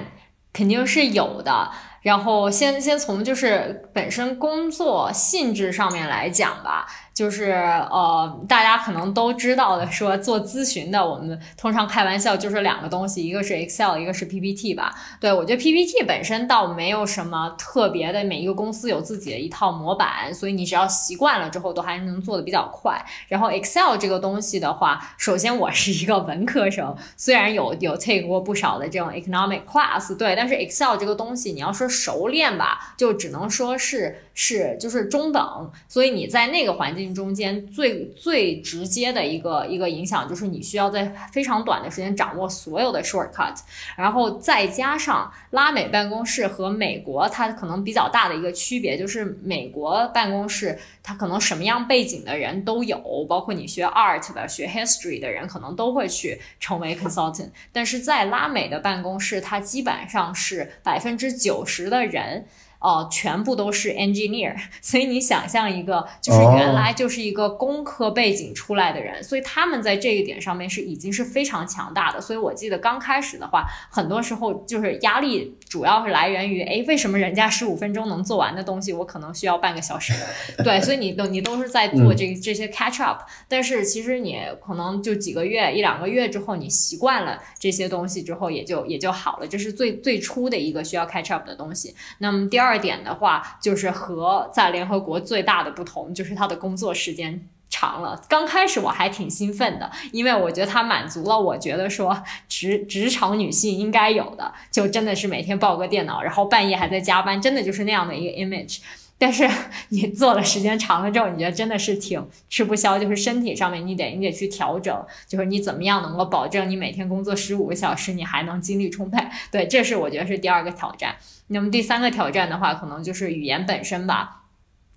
[0.53, 1.71] 肯定是有的。
[2.05, 6.85] 然后先先从就是本身工作性质上面来讲吧。
[7.15, 14.93] 就是呃，大家可能都知道的，说做咨询的，我们通常开玩笑就是两个东西，一个是 Excel，一个是 PPT 吧。
[15.21, 23.01] 对我觉得 PPT 本身倒没有什么特别的，每一个公司有自己的一套模板，所以你只要习惯了之后，都还是能做的比较快。
[23.29, 34.23] 然后 Excel 这个东西的话，首先我是一个文科生，虽然有有 take 过不少的这种 economic class，对，但是 Excel 这个东西你要说熟练吧，就只能说是。
[34.37, 43.55] 是，就是中等，所以你在那个环境中间最最直接的一个一个影响，就是你需要在非常短的时间掌握所有的 shortcut，
[43.95, 62.45] 然后再加上拉美办公室和美国，它可能比较大的一个区别就是美国办公室它可能什么样背景的人都有，包括你学 art 的、学 history 的人可能都会去成为 consultant，但是在拉美的办公室，它基本上是百分之九十的人。
[62.85, 72.21] 哦，全部都是 engineer，所以你想象一个，就是原来就是一个工科背景出来的人，所以他们在这一点上面是已经是非常强大的。
[72.21, 80.13] 所以我记得刚开始的话，很多时候就是压力主要是来源于，哎，为什么人家十五分钟能做完的东西，我可能需要半个小时？
[80.63, 89.47] 对，所以你都你都是在做这这些 catch up，但是其实你可能就几个月一两个月之后，你习惯了这些东西之后，也就也就好了。
[89.47, 91.95] 这是最最初的一个需要 catch up 的东西。
[92.19, 92.74] 那么第二。
[92.77, 98.21] 点的话，就是和在联合国最大的不同，就是他的工作时间长了。
[98.29, 108.79] 刚开始我还挺兴奋的，因为我觉得他满足了我觉得说职职场女性应该有的，就真的是每天抱个电脑，然后半夜还在加班，真的就是那样的一个 image。
[109.17, 109.49] 但是
[109.89, 119.25] 你做了时间长了之后，你觉得真的是挺吃不消，就是身体上面你得你得去调整，就是你怎么样能够保证你每天工作十五个小时，你还能精力充沛？
[119.49, 121.15] 对，这是我觉得是第二个挑战。
[121.47, 124.41] 那么第三个挑战的话，可能就是语言本身吧。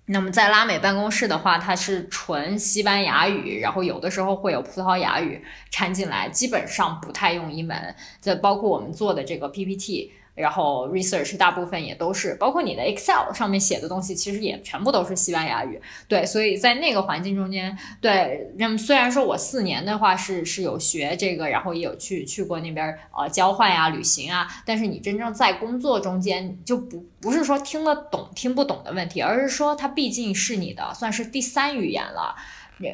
[0.07, 7.95] 那么在拉美办公室的话，它是纯西班牙语，然后有的时候会有葡萄牙语掺进来，基本上不太用英文。
[8.19, 10.11] 这包括我们做的这个 PPT。
[10.39, 15.79] 然后 research 大部分也都是，包括你的 Excel 上面写的东西，其实也全部都是西班牙语。
[16.07, 32.35] 对，所以在那个环境中间，对，那么虽然说我四年的话是是有学这个，然后也有去去过那边呃交换呀、旅行啊，但是你真正在工作中间就不不是说听得懂听不懂的问题，而是说它毕竟是你的算是第三语言了。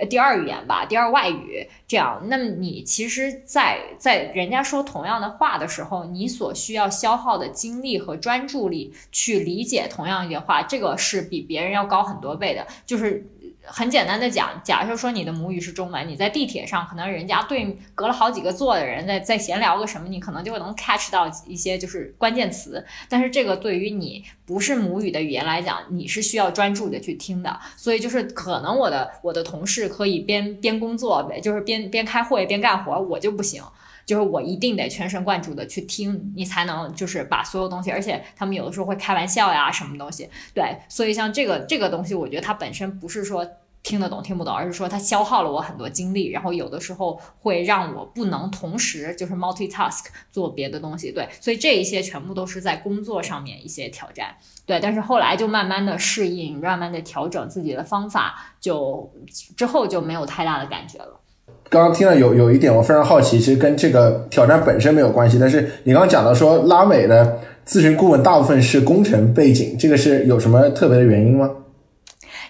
[0.10, 13.28] 第二语言吧，第二外语这样，那么你其实，在在人家说同样的话的时候，你所需要消耗的精力和专注力去理解同样一句话，这个是比别人要高很多倍的，就是。
[13.68, 22.86] 很简单的讲，假设说你的母语是中文，你在地铁上，可能人家对隔了好几个座的人在在闲聊个什么，你可能就能 catch 到一些就是关键词。
[23.10, 27.60] 但是这个对于你不是母语的语言来讲，你是需要专注的去听的。
[27.76, 33.64] 所以就是可能我的我的同事可以边边工作呗，就是边边开会边干活，我就不行。
[34.06, 43.46] 就是我一定得全神贯注的去听，你才能就是把所有东西，而且他们有的时候会开玩笑呀，什么东西，对，所以像这个这个东西，我觉得它本身不是说
[43.82, 51.12] 听得懂听不懂，而是说它消耗了我很多精力，然后有的时候会让我不能同时就是 multitask 做别的东西。
[51.12, 54.36] 对，所以这一些全部都是在工作上面一些挑战。
[54.66, 59.14] 对，但是后来就慢慢的适应，慢慢的调整自己的方法，就
[59.56, 61.22] 之后就没有太大的感觉了。
[61.70, 71.50] 刚刚听了有有一点我非常好奇，其实跟这个挑战本身没有关系，但是你刚刚讲到说拉美的咨询顾问大部分是工程背景，这个是有什么特别的原因吗？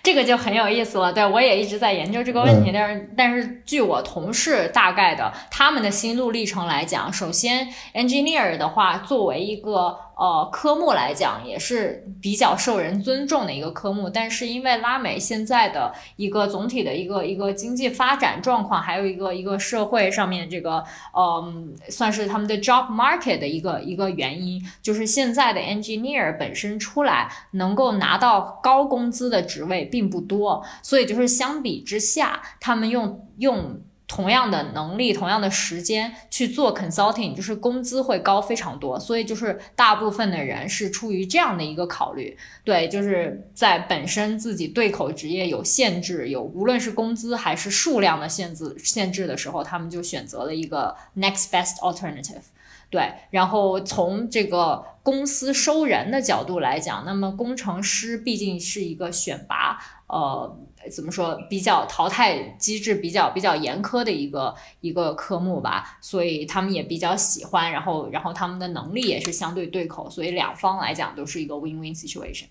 [0.04, 9.98] 这个就很有意思了，对我也一直在研究这个问题，但是但是据我同事大概的他们的心路历程来讲，首先 engineer 的话作为一个。
[10.18, 33.82] 呃，科目来讲也是比较受人尊重的一个科目，但是因为拉美现在的一个总体的一个一个经济发展状况，还有一个一个社会上面这个，嗯，算是他们的 job market 的一个一个原因，就是现在的 engineer 本身出来能够拿到高工资的职位并不多，所以就是相比之下，他们用用。
[34.08, 52.44] 同样的能力，同样的时间去做 consulting，就是工资会高非常多，所以就是大部分的人是出于这样的一个考虑，对，就是在本身自己对口职业有限制，有无论是工资还是数量的限制限制的时候，他们就选择了一个 next best alternative，
[52.92, 60.56] 对，然后从这个公司收人的角度来讲，那么工程师毕竟是一个选拔，呃。
[60.90, 61.36] 怎么说？
[61.50, 72.46] 比较淘汰机制比较比较严苛的一个一个科目吧，所以他们也比较喜欢，然后然后他们的能力也是相对对口，所以两方来讲都是一个 win-win situation。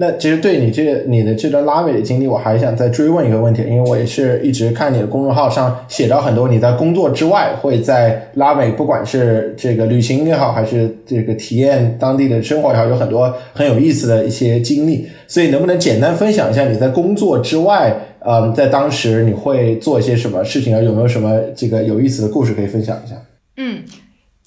[0.00, 15.08] 那其实对你这你的这段拉美的经历，我还想再追问一个问题，因为我也是一直看你的公众号上写到很多你在工作之外会在拉美，不管是这个旅行也好，还是这个体验当地的生活也好，有很多很有意思的一些经历。
[15.26, 20.80] 所以能不能简单分享一下你在工作之外，嗯，在当时你会做一些什么事情啊？
[20.80, 23.16] 有没有什么这个有意思的故事可以分享一下？
[23.56, 23.82] 嗯。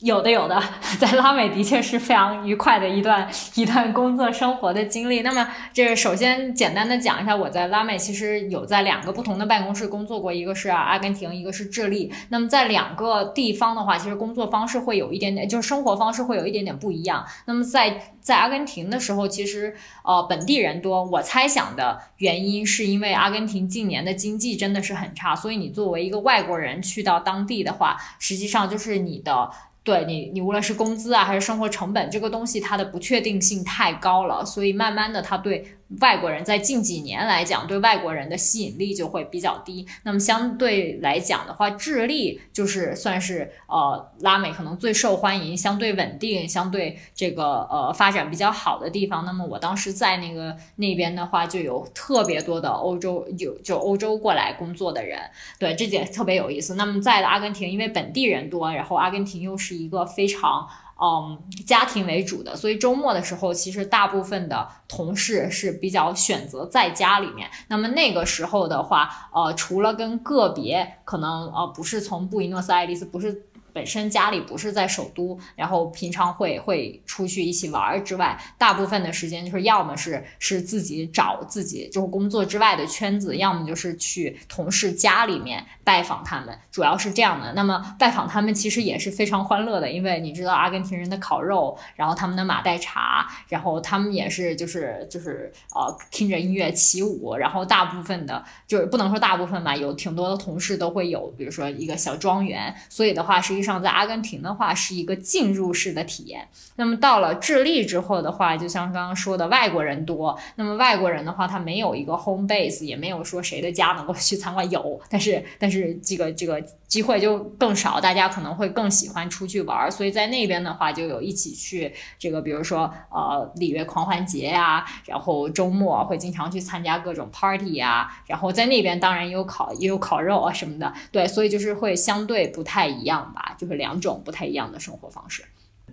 [0.01, 0.61] 有的有的，
[0.99, 5.21] 在拉美的确是非常愉快的一段一段工作生活的经历。
[5.21, 12.11] 那么，这首先简单的讲一下，我在拉美其实有在两个不同的办公室工作过，一个是阿根廷，一个是智利。
[12.29, 17.23] 那么在两个地方的话，其实工作方式会有一点点，就是生活方式会有一点点不一样。
[17.45, 29.51] 那么在在阿根廷的时候，其实呃本地人多，我猜想的原因是因为阿根廷近年的经济真的是很差，所以你作为一个外国人去到当地的话，实际上就是你的。
[29.84, 35.78] 对你，你无论是工资啊，还是生活成本，这个东西它的不确定性太高了，所以慢慢的，他对。
[35.99, 39.86] 外国人在近几年来讲，对外国人的吸引力就会比较低。
[40.04, 49.25] 那么相对来讲的话，智利就是算是呃拉美可能最受欢迎、相对稳定、相对这个呃发展比较好的地方。
[49.25, 55.19] 那么我当时在那个那边的话，就有特别多的欧洲有就欧洲过来工作的人，
[55.60, 56.75] 对这点特别有意思。
[56.75, 60.67] 那么在阿根廷，因为本地人多，然后阿根廷又是一个非常。
[61.01, 67.49] 嗯，家庭为主的，所以周末的时候，其实大部分的同事是比较选择在家里面。
[67.69, 73.47] 那么那个时候的话，呃，除了跟个别可能呃不是从布宜诺斯艾利斯不是。
[73.73, 87.53] 本身家里不是在首都，然后平常会会出去一起玩之外，大部分的时间就是要么是是自己找自己就是工作之外的圈子，要么就是去同事家里面拜访他们，主要是这样的。
[87.53, 103.61] 那么拜访他们其实也是非常欢乐的，因为你知道阿根廷人的烤肉，然后他们的马黛茶，然后他们也是就是就是呃听着音乐起舞，然后大部分的就是不能说大部分吧，有挺多的同事都会有，比如说一个小庄园，所以的话是。
[103.62, 133.50] 上在阿根廷的话是一个进入式的体验，那么到了智利之后的话，就像刚刚说的，外国人多，那么外国人的话，他没有一个 home base，也没有说谁的家能够去参观，有，但是但是这个这个机会就更少，大家可能会更喜欢出去玩，所以在那边的话就有一起去这个，比如说呃里约狂欢节呀，然后周末会经常去参加各种 party 呀，然后在那边当然也有烤也有烤肉啊什么的，对，所以就是会相对不太一样吧。
[133.57, 135.43] 就是两种不太一样的生活方式。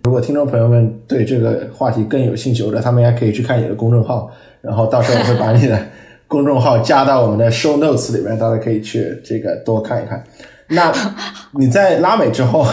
[0.05, 5.77] 如果听众朋友们对这个话题更有兴趣的，他们也可以去看你的公众号，然后到时候我会把你的
[6.25, 10.23] 公众号加到我们的 show notes 里面，大家可以去这个多看一看。
[10.69, 10.89] 那
[11.59, 12.65] 你在拉美之后，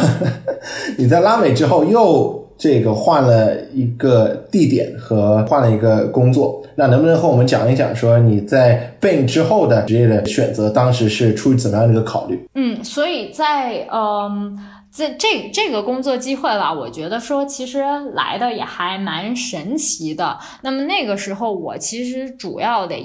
[0.97, 12.49] 你在拉美之后又这个换了一个地点和换了一个工作，那能不能和我们讲一讲，说你在 Bain 之后的职业的选择，当时是出于怎么样的一个考虑？
[12.55, 14.57] 嗯，所以在嗯。
[14.97, 20.39] 这这这个工作机会吧，我觉得说其实来的也还蛮神奇的。
[20.63, 22.97] 那么那个时候，我其实主要的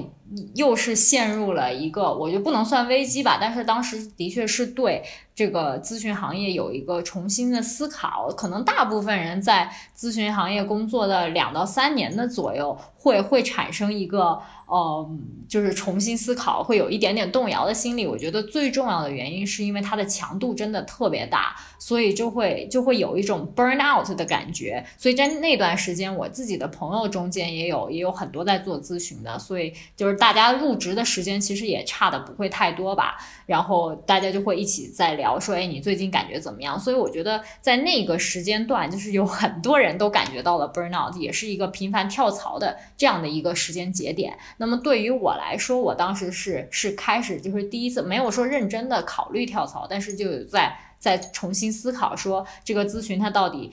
[0.54, 5.02] 又是陷入了一个，我就不能算危机吧，但是当时的确是对
[5.34, 8.28] 这个咨询行业有一个重新的思考。
[8.36, 14.40] 可能大部分人在咨询行业工作的两到三年的左右，会会产生一个。
[14.64, 15.06] 呃，
[15.46, 18.06] 就是重新思考，会有一点点动摇的心理。
[18.06, 24.82] 我觉得最重要的原因是因为它的强度真的特别大，所以就会就会有一种 burn out 的感觉。
[24.96, 33.18] 所以在那段时间，我自己的朋友中间也有也有很多在做咨询的，所以就是大家入职的时间其实也差的不会太多吧。
[33.44, 36.78] 然后大家就会一起在聊说，哎，你最近感觉怎么样？
[36.78, 44.36] 所以我觉得在那个时间段，就是有很多人都感觉到了 burn out，也是一个频繁跳槽的这样的一个时间节点。
[44.56, 53.72] 那么对于我来说，我当时是是开始就是第一次没有说认真的考虑跳槽，但是就在在重新思考说这个咨询它到底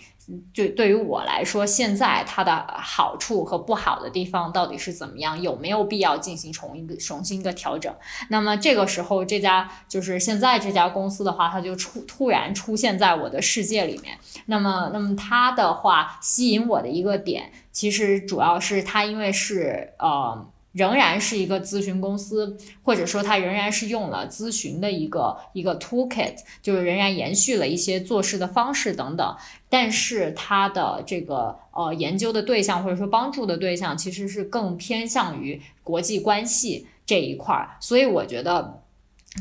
[0.54, 7.94] 就对于我来说，现在它的好处和不好的地方到底是怎么样，有没有必要进行重一个重新的调整？
[8.30, 14.18] 那么这个时候，这家就是现在这家公司的话，它就出突然出现在我的世界里面。
[14.46, 20.50] 那么那么它的话吸引我的一个点，其实主要是它因为是呃。
[20.72, 29.36] 仍然是一个咨询公司，或者说它仍然是用了咨询的一个一个 toolkit，就是仍然延续了一些做事的方式等等。
[29.70, 38.82] 但是它的这个呃研究的对象或者说帮助的对象其实是更偏向于国际关系这一块儿，所以我觉得。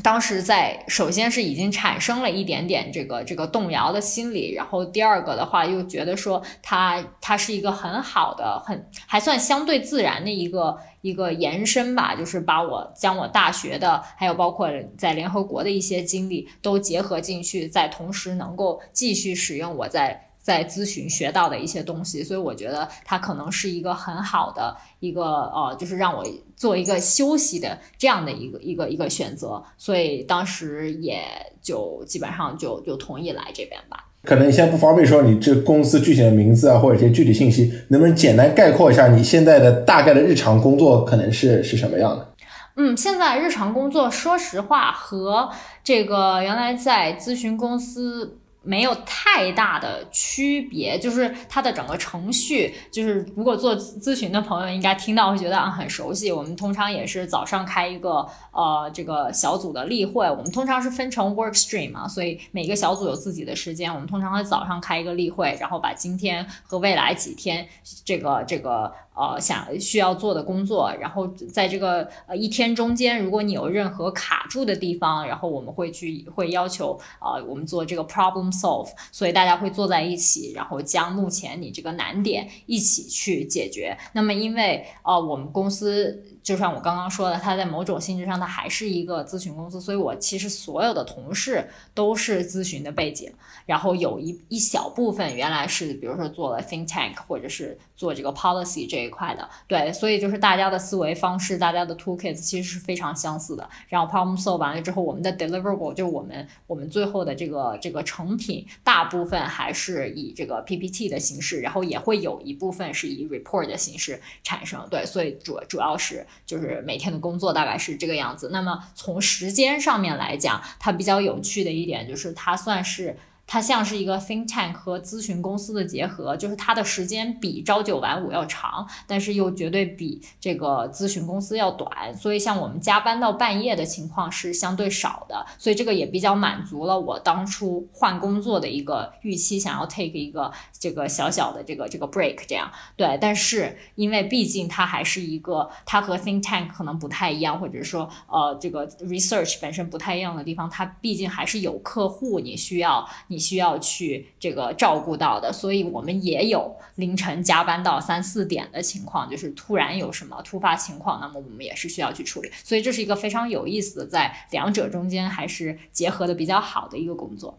[0.03, 20.28] 当时在首先是已经产生了一点点这个这个动摇的心理，然后第二个的话又觉得说它它是一个很好的很还算相对自然的一个一个延伸吧，就是把我将我大学的还有包括在联合国的一些经历都结合进去，在同时能够继续使用我在。
[20.49, 25.21] 在咨询学到的一些东西，所以我觉得它可能是一个很好的一个
[25.53, 26.25] 呃，就是让我
[26.55, 31.21] 做一个休息的这样的一个一个一个选择，所以当时也
[31.61, 34.07] 就基本上就就同意来这边吧。
[34.23, 42.33] 可能你现在不方便说你这公司具体的名字啊，或者一些具体信息，能不能简单概括一下你现在的大概的日常工作可能是是什么样的？
[42.77, 45.51] 嗯，现在日常工作，说实话和
[45.83, 48.39] 这个原来在咨询公司。
[48.61, 56.31] 没有太大的区别，就是它的整个程序，就是如果做咨询的朋友应该听到会觉得啊很熟悉。
[56.31, 63.93] 我们通常也是早上开一个呃这个小组的例会，我们通常是分成 work stream 嘛，所以每个小组有自己的时间。
[63.93, 67.67] 我们通常会早上开一个例会，然后把今天和未来几天
[68.03, 68.93] 这个这个。
[69.19, 83.97] 呃，想需要做的工作，然后在这个呃一天中间，如果你有任何卡住的地方，然后我们会去会要求呃我们做这个 problem solve，所以大家会坐在一起，然后将目前你这个难点一起去解决。
[84.13, 86.23] 那么因为呃我们公司。
[86.41, 93.31] 就像我刚刚说的，它在某种性质上，它还是一个咨询公司，所以我其实所有的同事都是咨询的背景，
[93.65, 103.69] 然后有一一小部分原来是比如说做了 think tank 或者是做这个 policy 这一块的，对，所以就是大家的思维方式，大家的 toolkits 其实是非常相似的。
[103.87, 116.25] 然后 problem solve 完了之后，我们的 deliverable 就是我们我们最后的这个这个成品，大部分还是以这个 PPT 的形式，然后也会有一部分是以 report 的形式产生，对，所以主主要是。
[116.45, 118.49] 就是每天的工作大概是这个样子。
[118.51, 123.17] 那么从时间上面来讲，它比较有趣的一点就是，它算是。
[123.51, 132.15] 它像是一个 think tank 和咨询公司的结合，就是它的时间比朝九晚五要长，但是又绝对比这个咨询公司要短。
[132.15, 142.71] 所以像我们加班到半夜的情况是相对少的，所以这个也比较满足了我当初换工作的一个预期，想要 take 一个这个小小的这个这个 break 这样。
[142.95, 153.38] 对，但是因为毕竟它还是一个，它和 think tank 可能不太一样，或者说呃这个 research 本身不太一样的地方，它毕竟还是有客户你需要你。
[153.39, 162.51] 需要去这个照顾到的，所以我们也有凌晨加班到三四点的情况，就是突然有什么突发情况，那么我们也是需要去处理。
[162.63, 167.57] 所以这是一个非常有意思的，在两者中间还是结合的比较好的一个工作。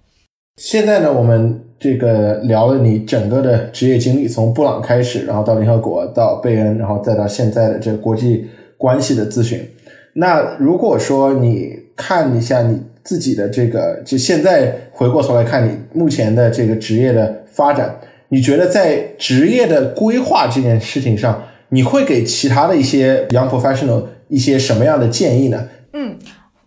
[0.57, 9.67] 现在呢，我们这个聊了你整个的职业经历，从布朗开始，然后到联合国，到贝恩，然后再到现在的这个国际关系的咨询。
[10.13, 12.83] 那如果说你看一下你。
[13.11, 17.93] 自己的这个，就现在回过头来看你目前的这个职业的发展，
[18.29, 25.69] 你觉得在职业的规划这件事情上，你会给其他的一些 young professional 一些什么样的建议呢？
[25.93, 26.17] 嗯。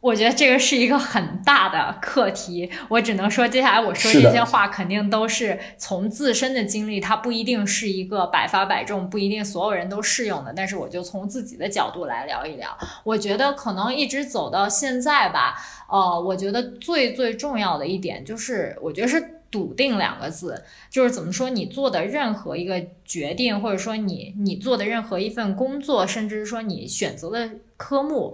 [0.03, 10.51] 我觉得这个是一个很大的课题，我只能说，接下来我说这些话肯定都是从自身的经历，它不一定是一个百发百中，不一定所有人都适用的。
[10.53, 15.55] 但是我就从自己的角度来聊一聊，我觉得可能一直走到现在吧，
[15.89, 27.51] 呃，我觉得最最重要的一点就是，我觉得是笃定两个字，就是怎么说，你做的任何一个决定，或者说你你做的任何一份工作，甚至是说你选择的。
[27.75, 28.33] 科目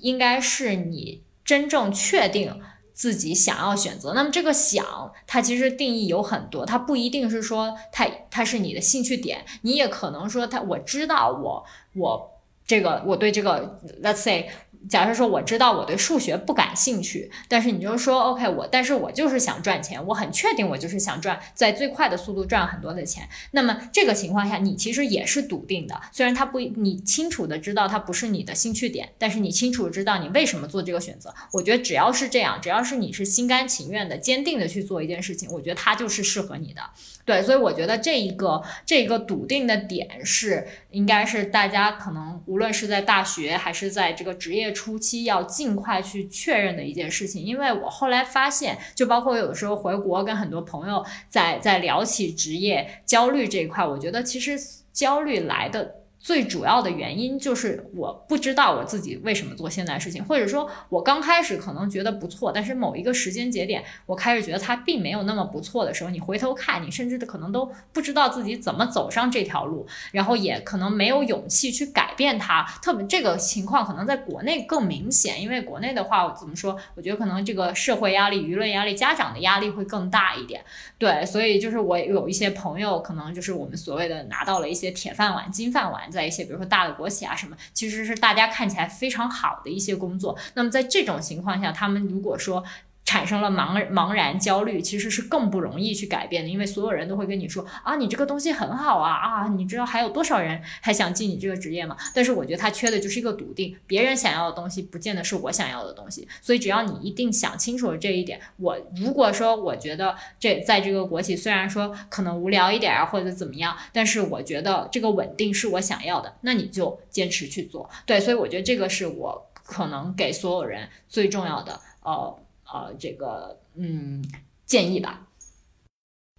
[0.00, 2.60] 应该是你真正确定
[2.92, 4.12] 自己想要选择。
[4.12, 11.64] 那么这个想，它其实定义有很多，它不一定是说它它是你的兴趣点，你也可能说它我知道我
[11.94, 12.30] 我
[12.66, 14.50] 这个我对这个，let's say。
[14.88, 23.28] 假设说我知道我对数学不感兴趣，但是你就说 OK，我但是我就是想赚钱，我很确定我就是想赚在最快的速度赚很多的钱。
[23.50, 31.34] 那么这个情况下，你其实也是笃定的，虽然他不，你清楚的知道它不是你的兴趣点，但是你清楚知道你为什么做这个选择。
[31.52, 36.80] 我觉得只要是这样，只要是你是心甘情愿的、坚定的去做一件事情，我觉得它就是适合你的。
[37.24, 47.44] 对，所以我觉得这一个这一个笃定的点是，应该是大家可能无论是在大学还是在这个职业初期，要尽快去确认的一件事情。
[47.44, 54.58] 因为我后来发现，就包括有时候回国跟很多朋友在在聊起职业焦虑这一块，我觉得其实
[54.92, 55.99] 焦虑来的。
[56.20, 72.66] 最主要的原因就是我不知道我自己为什么做现在事情，或者说我刚开始可能觉得不错，但是某一个时间节点，我开始觉得它并没有那么不错的时候，你回头看，你甚至可能都不知道自己怎么走上这条路，然后也可能没有勇气去改变它。
[72.82, 76.76] 特别这个情况可能在国内更明显，因为国内的话我怎么说？
[76.96, 80.62] 我觉得可能这个社会压力、舆论压力、家长的压力会更大一点。
[80.98, 86.09] 对，所以就是我有一些朋友，可能就是我们所谓的拿到了一些铁饭碗、金饭碗。
[86.10, 90.36] 在一些比如说大的国企啊什么，其实是大家看起来非常好的一些工作。
[90.54, 92.64] 那么在这种情况下，他们如果说。
[93.10, 101.96] 产生了茫茫然焦虑，其实是更不容易去改变的，因为所有人都会跟你说啊，你这个东西很好啊啊，你知道还有多少人还想进你这个职业吗？
[102.14, 117.90] 但是我觉得他缺的就是一个笃定，别人想要的东西不见得是我想要的东西，所以只要你一定想清楚了这一点，我如果说我觉得这在这个国企虽然说可能无聊一点啊或者怎么样，但是我觉得这个稳定是我想要的，那你就坚持去做。
[118.06, 122.38] 对，所以我觉得这个是我可能给所有人最重要的呃。
[122.72, 124.24] 呃，这个嗯，
[124.66, 125.20] 建议吧。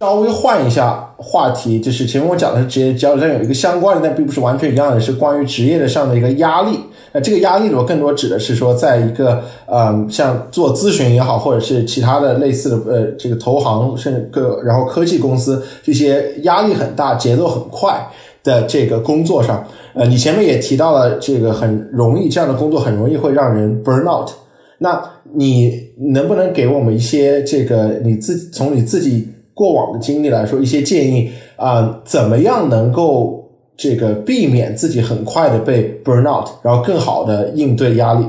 [0.00, 6.80] 稍微换一下话题，就是前面我讲的是职业焦虑，但有一个相关的，但并不是完全一样的，是关于职业的上的一个压力。
[7.12, 18.04] 那这个压力我更多指的是说，在一个呃，像做咨询也好，或者是其他的类似的呃，这个投行甚至各然后科技公司这些压力很大、节奏很快
[18.42, 19.64] 的这个工作上，
[19.94, 24.30] 呃，你前面也提到了，这个很容易这样的工作很容易会让人 burn out。
[24.78, 25.00] 那
[25.34, 32.00] 你能不能给我们一些这个你自从你自己过往的经历来说一些建议啊？
[32.04, 38.26] 怎么样能够这个避免自己很快的被 burn out，然后更好的应对压力？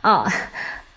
[0.00, 0.24] 啊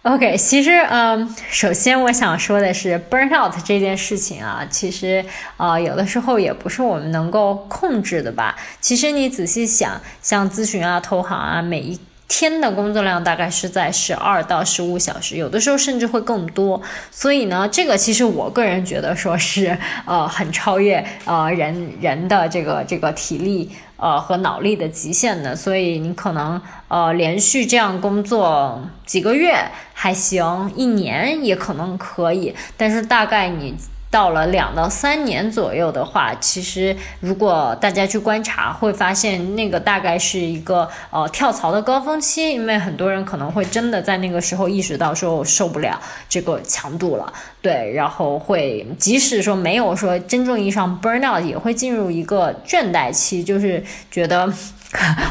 [0.04, 5.24] ，OK，其实嗯，首先我想说的是 burn out 这件事情啊，其实
[5.58, 8.56] 啊有的时候也不是我们能够控制的吧。
[8.80, 12.00] 其实你仔细想，像咨询啊、投行啊，每一
[12.30, 16.82] 天的工作量大概是在十二到十五小时，有的时候甚至会更多。
[17.12, 25.56] 所以呢，这个其实我个人觉得说是呃很超越呃人人的这个这个体力呃和脑力的极限的。
[25.56, 29.56] 所以你可能呃连续这样工作几个月
[29.94, 33.76] 还行，一年也可能可以，但是大概你。
[34.12, 47.32] 到了两到三年左右的话，其实如果大家去观察，会发现那个大概是一个呃跳槽的高峰期，因为很多人可能会真的在那个时候意识到说我受不了这个强度了，
[47.62, 54.52] 对，然后会即使说没有说真正意义上 burn out，也会进入一个倦怠期，就是觉得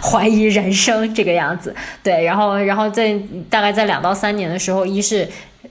[0.00, 1.74] 怀疑人生这个样子，
[2.04, 3.18] 对，然后然后在
[3.50, 5.28] 大概在两到三年的时候，一是。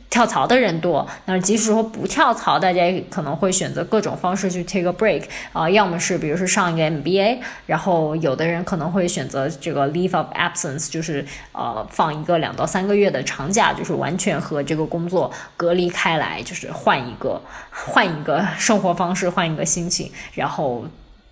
[0.10, 17.42] 跳槽的人多，那即使说不跳槽，大家也可能会选择各种方式去 take a break 啊，要么是比如说上一个 MBA，然后有的人可能会选择这个 leave of absence，就是呃放一个两到三个月的长假，就是完全和这个工作隔离开来，就是换一个
[17.72, 20.86] 换一个生活方式，换一个心情，然后。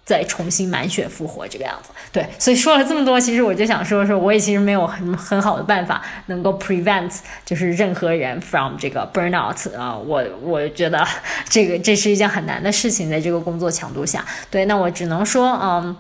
[0.06, 7.12] 再重新满血复活这个样子，对，所以说了这么多，其实我就想说说，我也其实没有很很好的办法能够 prevent
[7.44, 11.06] 就是任何人 from 这个 burnout 啊，我我觉得
[11.50, 15.96] 这个这是一件很难的事情，在这个工作强度下，对，那我只能说，嗯。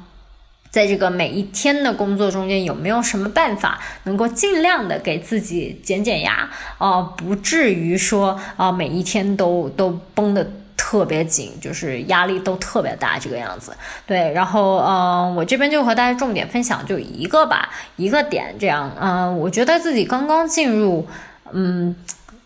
[0.72, 6.50] 在这个每一天的工作中间，有没有什么办法能够尽量的给自己减减压，
[6.80, 10.46] 呃，不至于说啊每一天都都绷的。
[10.88, 13.76] 特别紧，就是压力都特别大，这个样子。
[14.06, 18.96] 对，然后，嗯，我这边就和大家重点分享就一个吧，一个点这样。
[19.02, 21.08] 嗯，我觉得自己刚刚进入，
[21.52, 21.96] 嗯，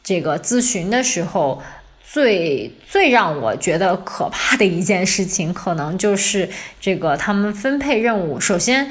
[0.02, 1.62] 这个咨询的时候，
[2.10, 8.40] 最最让我觉得可怕的一件事情，可能就是这个他们分配任务。
[8.40, 8.90] 首先。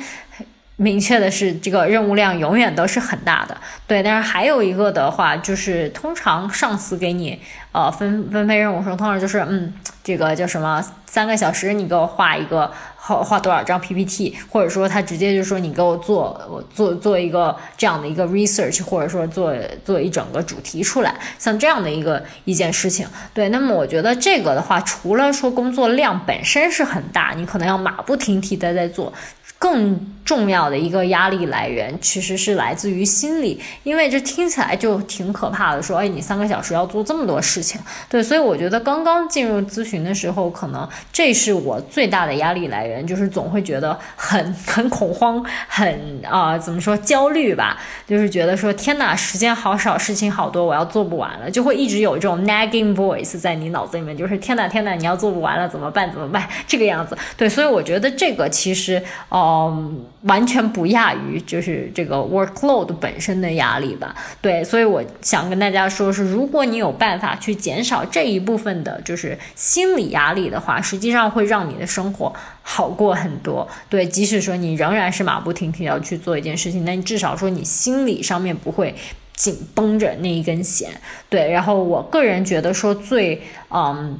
[0.81, 4.01] 明确的是，这个任务量永远都是很大的，对。
[4.01, 7.37] 但是还有一个的话，就是通常上司给你
[7.73, 9.75] 呃分分配任务时候，通常就是嗯，
[10.05, 19.53] 这个叫什么三个小时，你给我画一个画画多少张 PPT，或者说他直接就说你给我做我做做一个这样的一个 research，或者说做
[19.85, 23.05] 做一整个主题出来，像这样的一个一件事情，
[23.35, 23.49] 对。
[23.49, 29.13] 那么我觉得这个的话，除了说工作量本身是很大，你可能要马不停蹄的在做。
[29.59, 35.83] 更重要的一个压力来源，其实是来自于心理，因为这听起来就挺可怕的。
[35.83, 37.81] 说，哎，你三个小时要做这么多事情，
[38.11, 47.79] 对，所以我觉得刚刚进入咨询的时候，可能这是我最大的压力来源，就是总会觉得很 很恐慌，很啊，怎么说焦虑吧？
[48.07, 56.13] 就是觉得说，天哪，时间好少，事情好多，我要做不完了，就会一直有这种 nagging voice 在你脑子里面，就是天哪，天哪，你要做不完了，怎么办？
[56.13, 56.47] 怎么办？
[56.67, 57.17] 这个样子。
[57.35, 59.48] 对，所以我觉得这个其实，哦。
[59.51, 64.15] 嗯，完全不亚于就是这个 workload 本身的压力吧。
[64.43, 72.31] 对，所以我想跟大家说，是如果你有办法去减少这一部分的，就是心理压力的话，实际上会让你的生活
[72.61, 73.67] 好过很多。
[73.89, 78.95] 对，即使说你仍然是马不停蹄要去做一件事情，那你至少说你心理上面不会
[79.35, 80.91] 紧绷着那一根弦。
[81.31, 83.41] 对，然后我个人觉得说最
[83.71, 84.19] 嗯。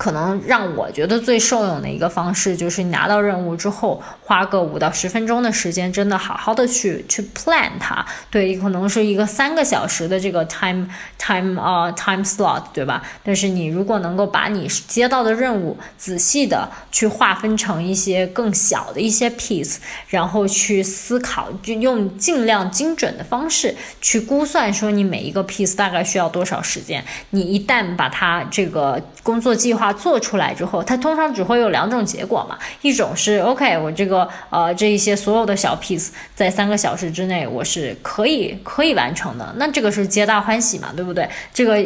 [0.00, 8.02] 可能让我觉得最受用的一个方式，就是你拿到任务之后，花个五到十分钟的时间，真的好好的去去 plan 它。
[8.30, 10.88] 对，可能是一个三个小时的这个 time
[11.18, 13.02] time 啊 time slot，对吧？
[13.22, 19.76] 但是你如果能够把你接到的任务仔细的去划分成一些更小的一些 piece，
[20.08, 27.04] 然后去思考，就用尽量精准的方式去估算，说你每一个 piece 大概需要多少时间。
[27.28, 41.28] 你一旦把它这个工作计划做出来之后，它通常只会有两种结果嘛，一种是 OK，我这个呃这一些所有的小 piece 在三个小时之内我是可以可以完成的，那这个是皆大欢喜嘛，对不对？
[41.52, 41.84] 这个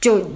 [0.00, 0.30] 就。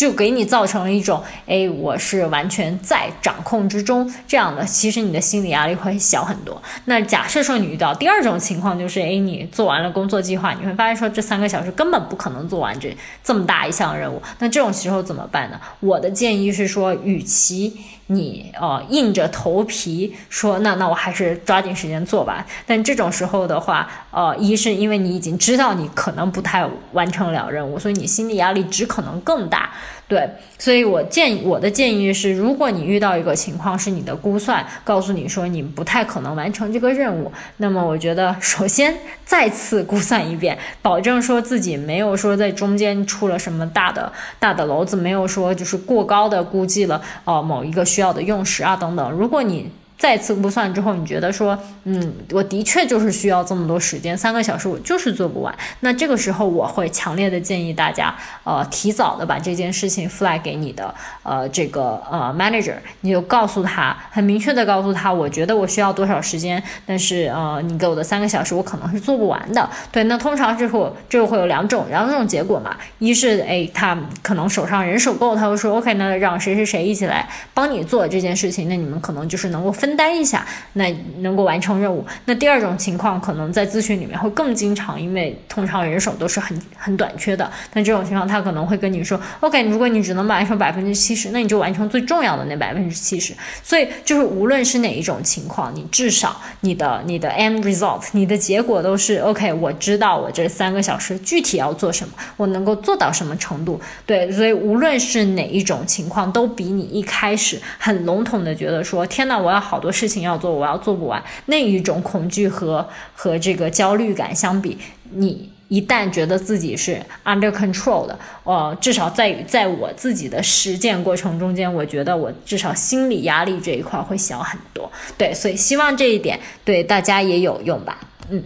[0.00, 6.58] 就给你造成了一种，哎，我是完全在掌控之中这样的，其实你的心理压力会小很多。
[6.86, 14.22] 那假设说你遇到第二种情况，就是，哎，你做完了工作计划，你会发现说这三个小时根本不可能做完这这么大一项任务。
[14.38, 15.60] 那这种时候怎么办呢？
[15.80, 17.76] 我的建议是说，与其
[18.10, 22.44] 你呃硬着头皮说，那那我还是抓紧时间做吧。
[22.66, 29.70] 但这种时候的话，呃，一是因为你已经知道你可能不太完成了任务，所以你心理压力只可能更大。
[30.10, 38.92] 对，所以我建议我的建议是，如果你遇到一个情况是你的估算告诉你说你不太可能完成这个任务，那么我觉得首先
[39.24, 49.08] 再次估算一遍，保证说自己没有说在中间出了什么大的大的篓子，没有说就是过高的估计了呃某一个需要的用时啊等等。
[49.12, 55.54] 如果你再次估算之后，你觉得说，嗯，我的确就是需要这么多时间，三个小时我就是做不完。
[55.80, 69.68] 那这个时候，我会强烈的建议大家，呃，提早的把这件事情 flag 给你的，呃，这个呃 manager，你就告诉他，很明确的告诉他，我觉得我需要多少时间，但是呃，你给我的三个小时，我可能是做不完的。
[69.92, 79.89] 对，那通常这会这个会有两种两种结果嘛，一是哎，他可能手上人手够，他会说 OK，那让谁谁谁一起来帮你做这件事情，那你们可能就是能够分。
[79.90, 80.88] 分担一下，那
[81.18, 82.06] 能够完成任务。
[82.26, 87.50] 那第二种情况，可能在咨询里面会更经常，因为通常人手都是很很短缺的。
[87.72, 93.34] 那这种情况，他可能会跟你说： “OK，如果你只能完成百分之七十，那你就完成最重要的那百分之七十。”
[93.64, 99.52] 所以，就是无论是哪一种情况，你至少你的你的 end result，你的结果都是 OK。
[99.54, 103.80] 我知道我这三个小时具体要做什么，我能够做到什么程度。
[104.06, 114.76] 对，所以无论是哪一种情况，都比你一开始很笼统的觉得说：“天呐，我要好。”好多事情要做，我要做不完，那一种恐惧和和这个焦虑感相比，
[115.12, 124.92] 你一旦觉得自己是 under control 的，呃，至少在在我自己的实践过程中间，我觉得我至少心理压力这一块会小很多。
[125.16, 128.00] 对，所以希望这一点对大家也有用吧。
[128.28, 128.42] 嗯，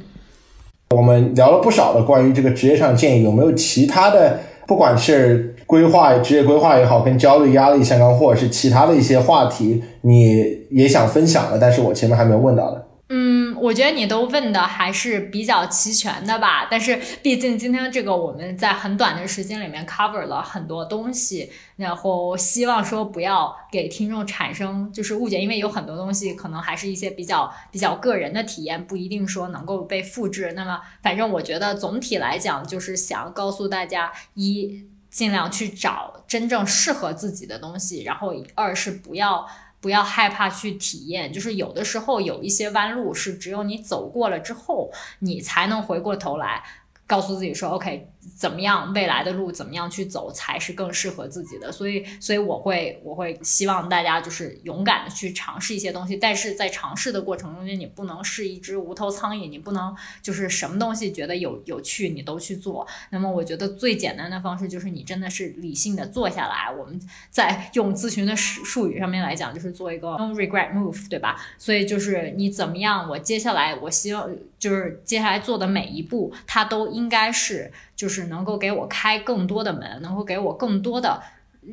[0.91, 4.39] 我们聊了不少的关于这个职业上建议，有没有其他的？
[4.67, 12.89] 不管是规划、职业规划也好，跟焦虑、压力相关，或者是其他的一些话题，你也想分享的，但是我前面还没有问到的。
[13.11, 16.67] 嗯，我觉得你都问的还是比较齐全的吧。
[16.71, 30.55] 但是毕竟今天这个我们在很短的时间里面 cover 了很多东西，然后希望说不要给听众产生就是误解，因为有很多东西可能还是一些比较比较个人的体验，不一定说能够被复制。
[30.57, 34.87] 那么反正我觉得总体来讲，就是想告诉大家一。
[35.15, 39.47] 尽量去找真正适合自己的东西，然后二是不要
[39.81, 44.91] 不要害怕去体验，就是有的时候有一些弯路是只有你走过了之后，
[45.21, 46.65] 你才能回过头来。
[47.07, 51.71] 告诉自己说，OK，怎么样未来的路怎么样去走才是更适合自己的？
[51.71, 62.87] 所以，所以我会我会希望大家就是勇敢的去尝试一些东西，但是在尝试的过程中间，你不能是一只无头苍蝇，你不能就是什么东西觉得有有趣你都去做。
[63.11, 66.99] 那么，我觉得最简单的方式就是你真的是理性的坐下来，我们
[67.29, 71.39] 在用咨询的术语上面来讲，就是做一个 no regret move，对吧？
[71.59, 76.94] 所以就是你怎么样，我接下来我希望就是接下来做的每一步，它都。
[76.95, 81.23] 应该是就是能够给我开更多的门，能够给我更多的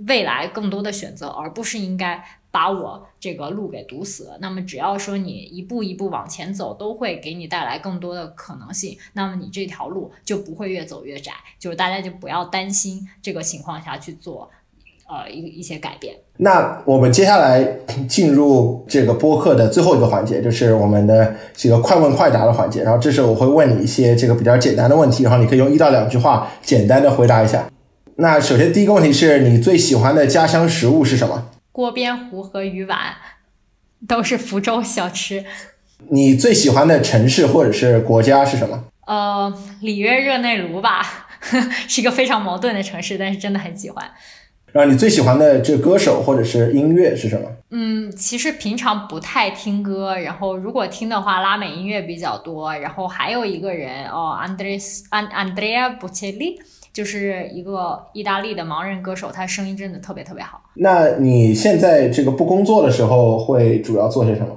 [0.07, 4.37] 未来，更多的选择，而不是应该把我这个路给堵死。
[4.39, 8.97] 那么只要说你一步一步往前走，都会给你带来更多的可能性。
[9.13, 11.33] 那么你这条路就不会越走越窄。
[11.59, 14.49] 就是大家就不要担心这个情况下去做。
[15.11, 16.15] 呃，一一些改变。
[16.37, 17.61] 那我们接下来
[18.07, 22.81] 进入这个播客的最后一个环节，就是我们的这个快问快答的环节。
[22.81, 27.69] 然后这时候我会问你一些这个比较简单的问题，然后你可以用一到两句话简单的回答一下。
[28.15, 31.49] 那首先第一个问题是你最喜欢的家乡食物是什么？
[31.73, 32.97] 锅边糊和鱼丸，
[34.07, 35.43] 都是福州小吃。
[36.07, 38.85] 你最喜欢的城市或者是国家是什么？
[39.07, 41.27] 呃，里约热内卢吧，
[41.89, 44.09] 是一个非常矛盾的城市，但是真的很喜欢。
[44.71, 47.47] 然后你最喜欢的这歌手或者是音乐是什么？
[47.71, 52.73] 嗯，其实平常不太听歌，然后如果听的话，拉美音乐比较多。
[52.77, 56.57] 然后还有一个人哦，Andres And Andrea Bocelli，
[56.93, 60.61] 就是一个意大利的盲人歌手，他声音真的特别特别好。
[60.75, 64.47] 那你现在这个不工作的时候会主要做些什么？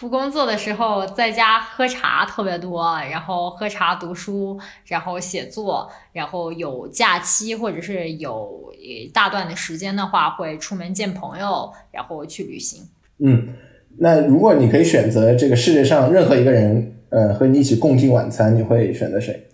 [0.00, 8.72] 不工作的时候，在家喝茶特别多，然后喝茶、读书，然后写作，然后有假期或者是有
[9.12, 12.82] 大段的时间的话，会出门见朋友，然后去旅行。
[13.18, 13.48] 嗯，
[13.98, 19.48] 那如果你可以选择这个世界上任何一个人，呃，和你一起共进晚餐，你会选择谁？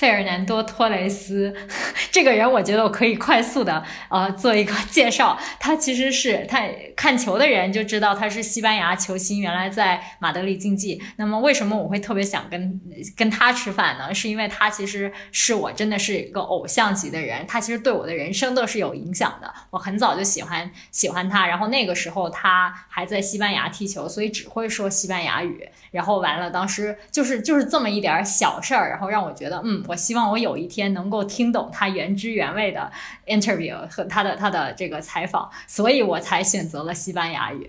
[0.00, 1.54] 费尔南多·托雷斯
[2.10, 5.38] 这个人，我觉得我可以快速的呃做一个 介绍。
[5.58, 11.02] 他其实是他看球的人就知道他是西班牙球星，原来在马德里竞技。
[11.16, 12.80] 那么为什么我会特别想跟
[13.14, 14.14] 跟他吃饭呢？
[14.14, 19.52] 是因为他其实是我真的是一个偶像级的人，他其实对我的人生都是有影响的。
[19.68, 25.68] 我很早就喜欢喜欢他，然后那个时候他还在西班牙踢球，所以只会说西班牙语。
[25.90, 29.84] 然后完了，当时就是就是这么一点小事儿，然后让我觉得嗯。
[29.90, 32.88] 我希望我有一天能够听懂他原汁原味的
[33.26, 37.68] interview 和他的他的这个采访，所以我才选择了西班牙语，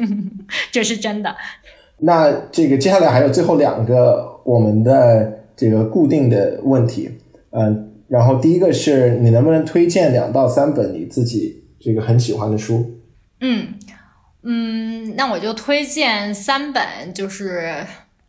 [0.70, 1.34] 这是真的。
[2.00, 7.10] 那这个接下来还有最后两个我们的这个固定的问题，
[7.52, 13.00] 嗯，然后第一个是你能不能推荐两到三本你自己这个很喜欢的书？
[13.40, 13.68] 嗯
[14.42, 17.86] 嗯，那我就推荐三本，就是。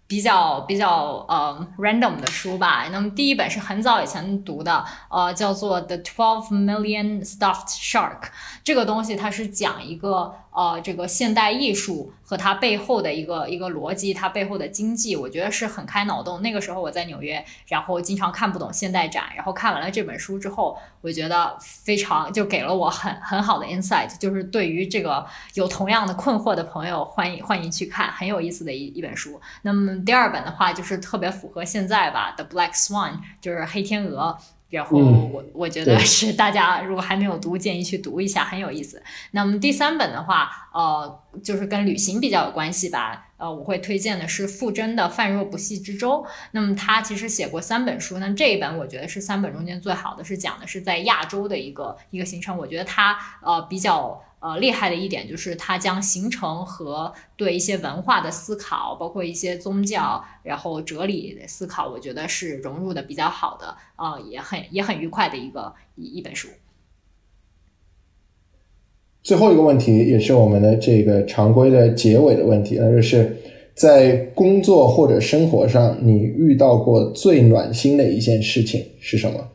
[0.07, 2.85] 比较比较呃 random 的书吧。
[2.91, 8.21] 那么第一本是很早以前读的，呃，叫做《The Twelve Million Stuffed Shark》。
[8.67, 16.41] 这个东西它是讲一个呃这个现代艺术和它背后的一个一个逻辑，它背后的经济，我觉得是很开脑洞。
[16.41, 29.39] 那个时候我在纽约，然后经常看不懂现代展，然后看完了这本书之后，我觉得非常就给了我很很好的 insight，就是对于这个有同样的困惑的朋友，欢迎欢迎去看，很有意思的一一本书。
[29.61, 34.37] 那么第二本的话就是特别符合现在吧，《The Black Swan》就是黑天鹅。
[34.69, 39.01] 然后我我觉得是大家如果还没有读，建议去读一下，很有意思。
[39.31, 43.27] 那么第三本的话，呃，就是跟旅行比较有关系吧。
[43.37, 46.23] 呃，我会推荐的是傅真的《泛若不系之舟》。
[46.51, 52.57] 那么他其实写过三本书，那这一本我觉得是三本中间最好的，是讲的是在亚洲的一个一个行程。
[52.57, 54.21] 我觉得他呃比较。
[54.39, 66.47] 呃，厉害的一点就是它将形成和对一些文化的思考，包括一些宗教，然后哲理的思考，我觉得是融入的比较好的，呃，也很也很愉快的一个一一本书。
[69.23, 73.35] 最后一个问题也是我们的这个常规的结尾的问题，那就是
[73.75, 79.49] 在工作或者生活上，你遇到过最暖心的一件事情是什么？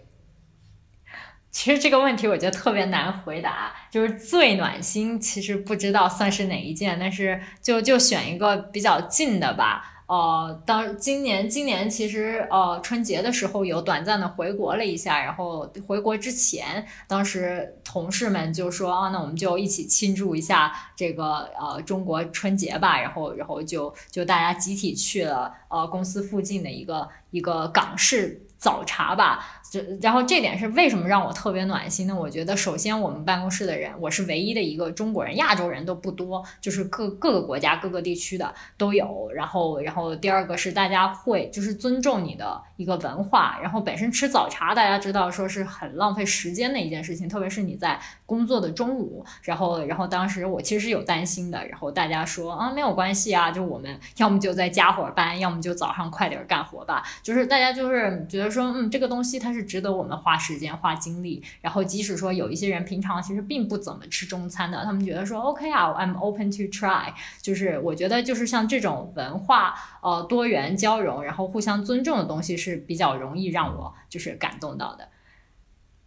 [1.50, 9.90] 其实这个问题我觉得特别难回答，就是最暖心，其实不知道算是哪一件，但是就就选一个比较近的吧。
[10.06, 29.61] 呃，当今年今年其实呃春节的时候有短暂的回国了一下，然后回国之前，当时同事们就说啊，那我们就一起庆祝一下这个呃中国春节吧，然后然后就就大家集体去了呃公司附近的一个一个港式早茶吧。
[29.72, 32.14] 就然后这点是为什么让我特别暖心呢？
[32.14, 39.30] 我觉得首先我们办公室的人，我是唯一的一个中国人，亚洲人都不多，就是各各个国家各个地区的都有。
[39.34, 43.58] 然后然后第二个是大家会就是尊重你的一个文化。
[43.62, 49.24] 然后本身吃早茶，大家知道说是很浪费时间的一件事情，特别是你在工作的中午。
[49.40, 51.66] 然后然后当时我其实是有担心的。
[51.66, 57.02] 然后大家说啊没有关系啊，就我们要么就在加会儿班，要么就早上快点干活吧。
[57.22, 59.61] 就是大家就是觉得说嗯这个东西它是。
[59.64, 75.08] 值得我们花时间花精力，然后即使说有一些人平常其实并不怎么吃中餐的，他们觉得说 OK 啊，I'm open to try，就是我觉得就是像这种文化呃多元交融，然后互相尊重的东西是比较容易让我就是感动到的。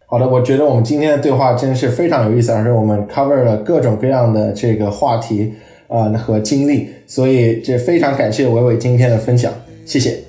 [0.08, 5.54] 好的，我觉得我们今天的对话真是非常有意思，而且我们 cover 了各种各样的这个话题
[5.88, 9.52] 啊和经历，所以这非常感谢伟伟今天的分享，
[9.84, 10.25] 谢谢。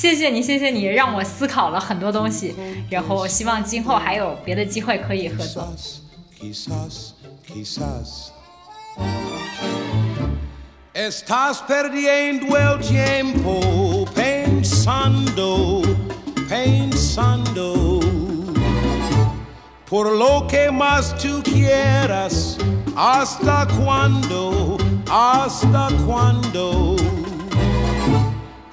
[0.00, 2.54] 谢谢你，谢谢你，让我思考了很多东西，
[2.88, 5.68] 然后希望今后还有别的机会可以合作。